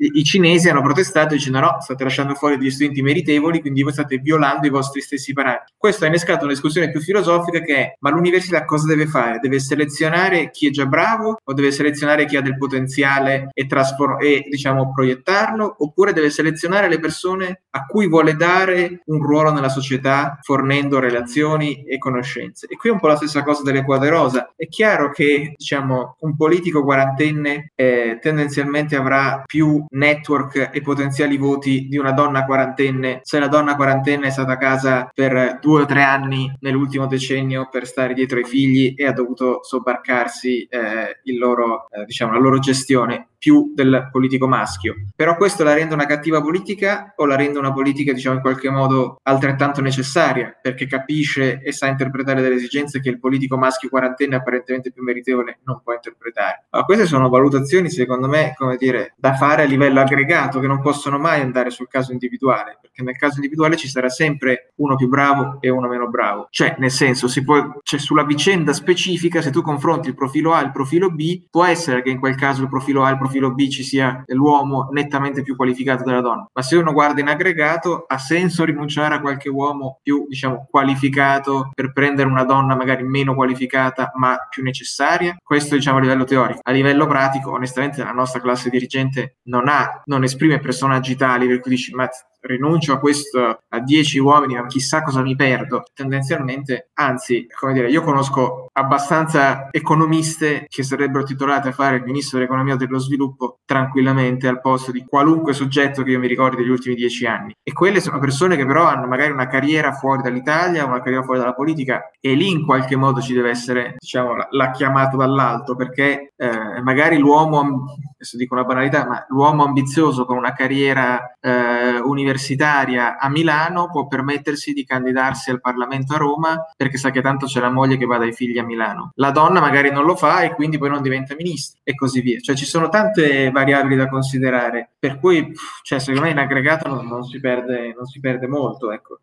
[0.00, 4.16] i cinesi hanno protestato dicendo no, state lasciando fuori degli studenti meritevoli, quindi voi state
[4.18, 5.74] violando i vostri stessi parametri.
[5.76, 9.38] Questo ha innescato una discussione più filosofica che è ma l'università cosa deve fare?
[9.40, 14.22] Deve selezionare chi è già bravo o deve selezionare chi ha del potenziale e, trasfor-
[14.22, 19.68] e diciamo proiettarlo oppure deve selezionare le persone a cui vuole dare un ruolo nella
[19.68, 22.66] società fornendo relazioni e conoscenze.
[22.68, 24.52] E qui è un po' la stessa cosa dell'Equador Rosa.
[24.56, 31.88] È chiaro che diciamo un politico quarantenne eh, tendenzialmente avrà più network e potenziali voti
[31.88, 33.20] di una donna quarantenne.
[33.22, 37.68] Se la donna quarantenne è stata a casa per due o tre anni nell'ultimo decennio
[37.70, 42.58] per stare dietro ai figli e ha dovuto sobbarcarsi eh, loro, eh, diciamo, la loro
[42.58, 44.94] gestione più del politico maschio.
[45.16, 48.68] Però questo la rende una cattiva politica o la rende una politica, diciamo, in qualche
[48.70, 54.36] modo altrettanto necessaria, perché capisce e sa interpretare delle esigenze che il politico maschio quarantenne
[54.36, 56.66] apparentemente più meritevole non può interpretare.
[56.70, 60.82] Ma queste sono valutazioni, secondo me, come dire, da fare a livello aggregato, che non
[60.82, 65.08] possono mai andare sul caso individuale, perché nel caso individuale ci sarà sempre uno più
[65.08, 66.48] bravo e uno meno bravo.
[66.50, 70.60] Cioè, nel senso, si può, cioè, sulla vicenda specifica, se tu confronti il profilo A
[70.60, 73.16] e il profilo B, può essere che in quel caso il profilo A e il
[73.16, 77.20] profilo profilo B ci sia l'uomo nettamente più qualificato della donna, ma se uno guarda
[77.20, 82.74] in aggregato ha senso rinunciare a qualche uomo più, diciamo, qualificato per prendere una donna
[82.74, 85.36] magari meno qualificata ma più necessaria?
[85.42, 86.60] Questo diciamo a livello teorico.
[86.62, 91.60] A livello pratico, onestamente, la nostra classe dirigente non ha, non esprime personaggi tali per
[91.60, 92.08] cui dici, ma
[92.40, 95.84] rinuncio a questo a 10 uomini, ma chissà cosa mi perdo.
[95.94, 102.38] Tendenzialmente, anzi, come dire, io conosco abbastanza economiste che sarebbero titolate a fare il ministro
[102.38, 106.68] dell'economia e dello sviluppo tranquillamente al posto di qualunque soggetto che io mi ricordi degli
[106.68, 107.54] ultimi dieci anni.
[107.62, 111.40] E quelle sono persone che però hanno magari una carriera fuori dall'Italia, una carriera fuori
[111.40, 115.76] dalla politica e lì in qualche modo ci deve essere, diciamo, la, la chiamata dall'alto
[115.76, 121.98] perché eh, magari l'uomo, adesso dico una banalità, ma l'uomo ambizioso con una carriera eh,
[121.98, 127.20] universitaria universitaria a Milano può permettersi di candidarsi al Parlamento a Roma perché sa che
[127.20, 129.10] tanto c'è la moglie che va dai figli a Milano.
[129.16, 132.40] La donna magari non lo fa e quindi poi non diventa ministro e così via.
[132.40, 135.52] Cioè ci sono tante variabili da considerare, per cui
[135.82, 138.92] cioè, secondo me in aggregato non, non, si, perde, non si perde molto.
[138.92, 139.20] Ecco.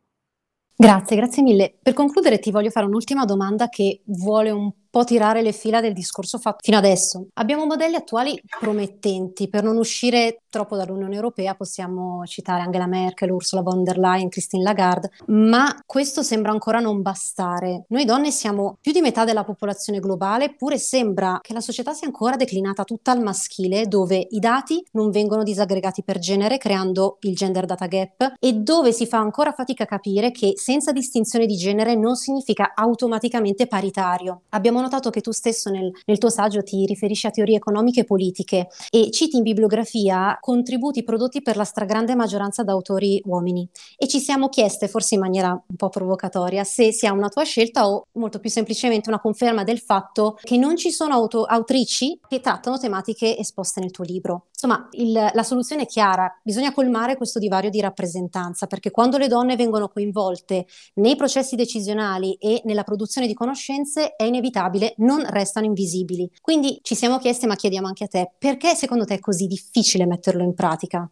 [0.75, 1.75] Grazie, grazie mille.
[1.81, 5.93] Per concludere ti voglio fare un'ultima domanda che vuole un po' tirare le fila del
[5.93, 7.27] discorso fatto fino adesso.
[7.35, 13.61] Abbiamo modelli attuali promettenti, per non uscire troppo dall'Unione Europea possiamo citare Angela Merkel, Ursula
[13.61, 17.85] von der Leyen, Christine Lagarde, ma questo sembra ancora non bastare.
[17.89, 22.07] Noi donne siamo più di metà della popolazione globale, eppure sembra che la società sia
[22.07, 27.35] ancora declinata tutta al maschile, dove i dati non vengono disaggregati per genere, creando il
[27.35, 31.55] gender data gap, e dove si fa ancora fatica a capire che senza distinzione di
[31.55, 34.41] genere non significa automaticamente paritario.
[34.49, 38.03] Abbiamo notato che tu stesso nel, nel tuo saggio ti riferisci a teorie economiche e
[38.05, 43.67] politiche e citi in bibliografia contributi prodotti per la stragrande maggioranza da autori uomini
[43.97, 47.87] e ci siamo chieste, forse in maniera un po' provocatoria, se sia una tua scelta
[47.87, 52.39] o molto più semplicemente una conferma del fatto che non ci sono auto- autrici che
[52.39, 54.47] trattano tematiche esposte nel tuo libro.
[54.59, 59.27] Insomma, il, la soluzione è chiara, bisogna colmare questo divario di rappresentanza, perché quando le
[59.27, 65.67] donne vengono coinvolte nei processi decisionali e nella produzione di conoscenze, è inevitabile, non restano
[65.67, 66.27] invisibili.
[66.41, 70.07] Quindi ci siamo chieste, ma chiediamo anche a te, perché secondo te è così difficile
[70.07, 71.07] metterlo in pratica?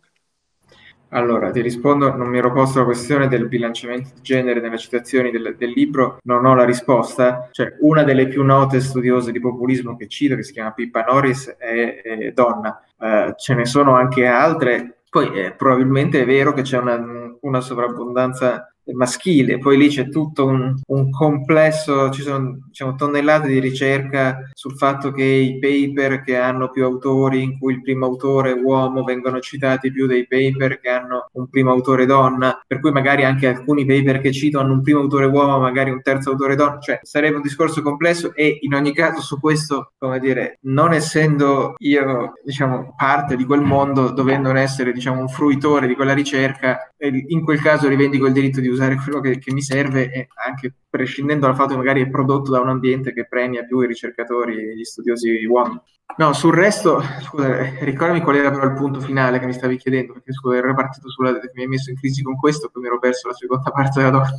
[1.09, 5.31] Allora, ti rispondo, non mi ero posto la questione del bilanciamento di genere nelle citazioni
[5.31, 7.47] del, del, libro, non ho la risposta.
[7.51, 11.55] Cioè, una delle più note studiose di populismo che cito, che si chiama Pippa Norris,
[11.57, 12.81] è, è donna.
[12.97, 15.03] Uh, ce ne sono anche altre.
[15.09, 16.99] Poi eh, probabilmente è vero che c'è una,
[17.41, 23.59] una sovrabbondanza maschile, poi lì c'è tutto un, un complesso, ci sono diciamo, tonnellate di
[23.59, 28.51] ricerca sul fatto che i paper che hanno più autori, in cui il primo autore
[28.51, 32.91] è uomo, vengono citati più dei paper che hanno un primo autore donna, per cui
[32.91, 36.55] magari anche alcuni paper che cito hanno un primo autore uomo, magari un terzo autore
[36.55, 40.93] donna, cioè sarebbe un discorso complesso e in ogni caso su questo, come dire, non
[40.93, 46.91] essendo io, diciamo, parte di quel mondo, dovendo essere, diciamo, un fruitore di quella ricerca,
[46.99, 51.45] in quel caso rivendico il diritto di quello che, che mi serve e anche prescindendo
[51.45, 54.75] dal fatto che magari è prodotto da un ambiente che premia più i ricercatori e
[54.75, 55.81] gli studiosi uomini.
[56.17, 60.13] No, sul resto, scusa, ricordami qual era però il punto finale che mi stavi chiedendo,
[60.13, 62.87] perché scusa, ero partito sulla che mi hai messo in crisi con questo, poi mi
[62.87, 64.37] ero perso la seconda parte della domanda.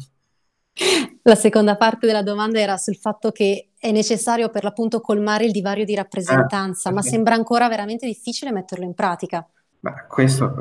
[1.22, 5.50] La seconda parte della domanda era sul fatto che è necessario per l'appunto colmare il
[5.50, 9.46] divario di rappresentanza, ah, ma sembra ancora veramente difficile metterlo in pratica.
[9.80, 10.54] Ma questo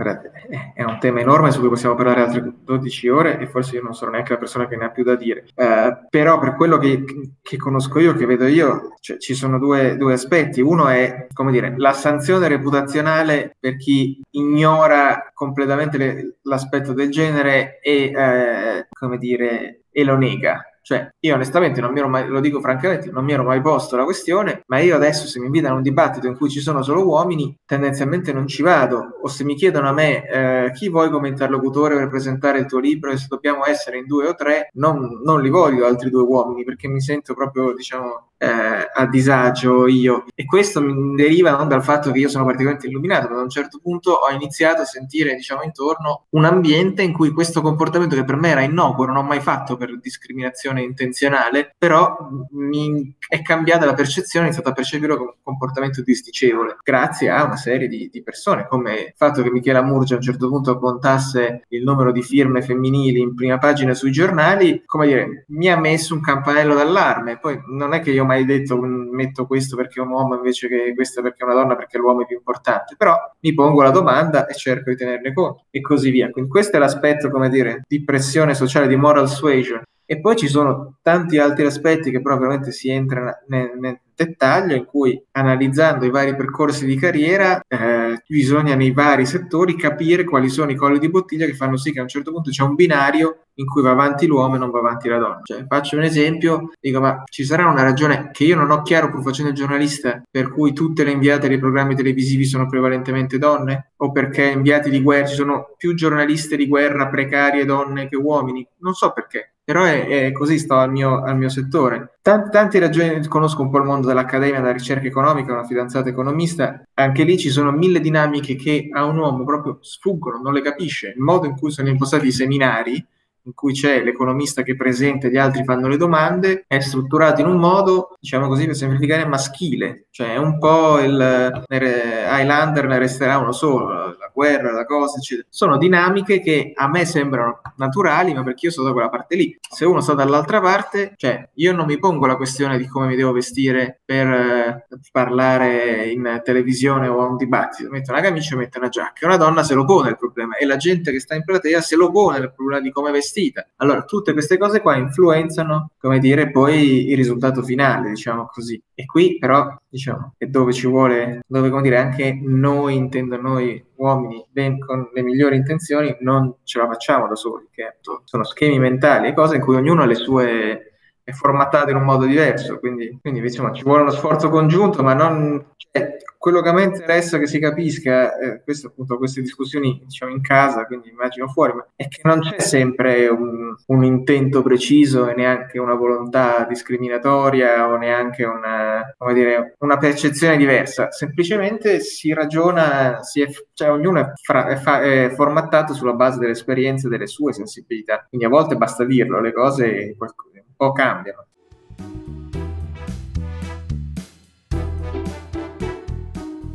[0.75, 3.93] è un tema enorme su cui possiamo parlare altre 12 ore e forse io non
[3.95, 5.45] sono neanche la persona che ne ha più da dire.
[5.55, 7.03] Eh, però per quello che,
[7.41, 10.61] che, conosco io, che vedo io, cioè, ci sono due, due, aspetti.
[10.61, 17.79] Uno è, come dire, la sanzione reputazionale per chi ignora completamente le, l'aspetto del genere
[17.81, 20.63] e, eh, come dire, e lo nega.
[20.85, 23.95] Cioè, io onestamente non mi ero mai, lo dico francamente, non mi ero mai posto
[23.95, 26.83] la questione, ma io adesso se mi invitano a un dibattito in cui ci sono
[26.83, 29.17] solo uomini, tendenzialmente non ci vado.
[29.23, 32.77] O se mi chiedono a me eh, chi vuoi come interlocutore per presentare il tuo
[32.77, 36.21] libro e se dobbiamo essere in due o tre, non, non li voglio altri due
[36.21, 40.25] uomini perché mi sento proprio, diciamo, eh, a disagio io.
[40.33, 43.49] E questo mi deriva non dal fatto che io sono particolarmente illuminato, ma da un
[43.49, 48.23] certo punto ho iniziato a sentire, diciamo, intorno un ambiente in cui questo comportamento che
[48.23, 52.17] per me era innocuo, non ho mai fatto per discriminazione intenzionale, però
[52.51, 57.43] mi è cambiata la percezione, è stata a percepire come un comportamento disdicevole, grazie a
[57.43, 60.77] una serie di, di, persone, come il fatto che Michela Murgia a un certo punto
[60.77, 65.77] contasse il numero di firme femminili in prima pagina sui giornali, come dire, mi ha
[65.77, 67.39] messo un campanello d'allarme.
[67.39, 70.93] Poi non è che io mai detto metto questo perché è un uomo invece che
[70.93, 74.45] questo perché è una donna, perché l'uomo è più importante, però mi pongo la domanda
[74.45, 76.29] e cerco di tenerne conto e così via.
[76.29, 80.47] Quindi questo è l'aspetto, come dire, di pressione sociale, di moral suasion e poi ci
[80.47, 86.05] sono tanti altri aspetti che però veramente si entra nel, nel dettaglio in cui analizzando
[86.05, 90.99] i vari percorsi di carriera eh, bisogna nei vari settori capire quali sono i colli
[90.99, 93.81] di bottiglia che fanno sì che a un certo punto c'è un binario in cui
[93.81, 95.41] va avanti l'uomo e non va avanti la donna.
[95.43, 99.09] Cioè, faccio un esempio, dico ma ci sarà una ragione che io non ho chiaro
[99.09, 103.91] pur facendo il giornalista per cui tutte le inviate dei programmi televisivi sono prevalentemente donne?
[103.97, 108.67] O perché inviati di guerra ci sono più giornaliste di guerra precarie donne che uomini?
[108.79, 112.19] Non so perché però è, è così, sto al mio, al mio settore.
[112.21, 116.83] Tanti, tante ragioni, conosco un po' il mondo dell'accademia, della ricerca economica, una fidanzata economista,
[116.93, 121.13] anche lì ci sono mille dinamiche che a un uomo proprio sfuggono, non le capisce.
[121.15, 123.03] Il modo in cui sono impostati i seminari
[123.45, 127.47] in cui c'è l'economista che presenta e gli altri fanno le domande, è strutturato in
[127.47, 133.37] un modo, diciamo così per semplificare, maschile, cioè è un po' il Highlander ne resterà
[133.37, 135.47] uno solo, guerra, la cosa, eccetera.
[135.49, 139.57] Sono dinamiche che a me sembrano naturali, ma perché io sono da quella parte lì.
[139.69, 143.15] Se uno sta dall'altra parte, cioè io non mi pongo la questione di come mi
[143.15, 148.57] devo vestire per eh, parlare in televisione o a un dibattito, metto una camicia e
[148.57, 149.25] metto una giacca.
[149.25, 151.95] Una donna se lo pone il problema e la gente che sta in platea se
[151.95, 153.67] lo pone il problema di come vestire vestita.
[153.77, 158.81] Allora, tutte queste cose qua influenzano, come dire, poi il risultato finale, diciamo così.
[158.97, 163.83] E qui però, diciamo, è dove ci vuole, dove, come dire, anche noi, intendo noi
[163.95, 168.79] uomini, ben con le migliori intenzioni, non ce la facciamo da soli, che sono schemi
[168.79, 170.94] mentali e cose in cui ognuno ha le sue
[171.25, 175.15] è formattato in un modo diverso, quindi, quindi insomma, ci vuole uno sforzo congiunto, ma
[175.15, 180.03] non, cioè, quello che a me interessa che si capisca, eh, questo appunto queste discussioni
[180.05, 184.61] diciamo in casa, quindi immagino fuori, ma è che non c'è sempre un, un intento
[184.61, 189.01] preciso e neanche una volontà discriminatoria o neanche una,
[189.33, 195.01] dire, una percezione diversa, semplicemente si ragiona, si è, cioè ognuno è, fra, è, fa,
[195.01, 199.51] è formattato sulla base delle esperienze delle sue sensibilità, quindi a volte basta dirlo, le
[199.51, 200.27] cose un
[200.75, 201.45] po' cambiano.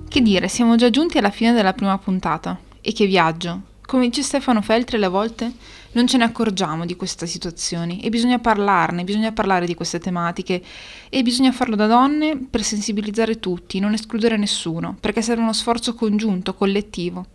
[0.09, 2.59] Che dire, siamo già giunti alla fine della prima puntata.
[2.80, 3.68] E che viaggio!
[3.86, 5.53] Come dice Stefano Feltri alle volte,
[5.92, 10.62] non ce ne accorgiamo di queste situazioni e bisogna parlarne, bisogna parlare di queste tematiche
[11.09, 15.94] e bisogna farlo da donne per sensibilizzare tutti, non escludere nessuno, perché serve uno sforzo
[15.94, 17.26] congiunto, collettivo.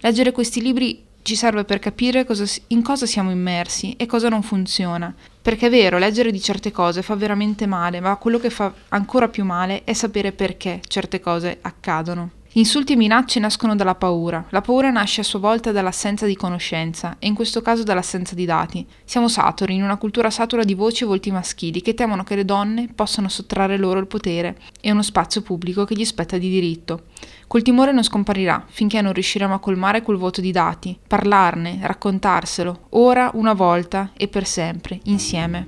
[0.00, 4.42] Leggere questi libri ci serve per capire cosa, in cosa siamo immersi e cosa non
[4.42, 5.14] funziona.
[5.42, 9.28] Perché è vero, leggere di certe cose fa veramente male, ma quello che fa ancora
[9.28, 12.30] più male è sapere perché certe cose accadono.
[12.52, 14.44] Insulti e minacce nascono dalla paura.
[14.50, 18.44] La paura nasce a sua volta dall'assenza di conoscenza e in questo caso dall'assenza di
[18.44, 18.86] dati.
[19.04, 22.44] Siamo saturi in una cultura satura di voci e volti maschili che temono che le
[22.44, 27.04] donne possano sottrarre loro il potere e uno spazio pubblico che gli spetta di diritto.
[27.52, 32.86] Quel timore non scomparirà finché non riusciremo a colmare quel vuoto di dati, parlarne, raccontarselo,
[32.92, 35.66] ora, una volta e per sempre, insieme.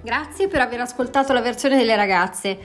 [0.00, 2.56] Grazie per aver ascoltato la versione delle ragazze.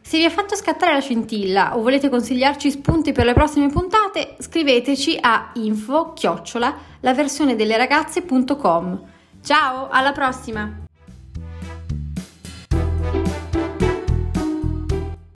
[0.00, 4.34] Se vi ha fatto scattare la scintilla o volete consigliarci spunti per le prossime puntate,
[4.40, 9.02] scriveteci a info chiocciola la versione delle ragazze.com.
[9.40, 10.88] Ciao, alla prossima!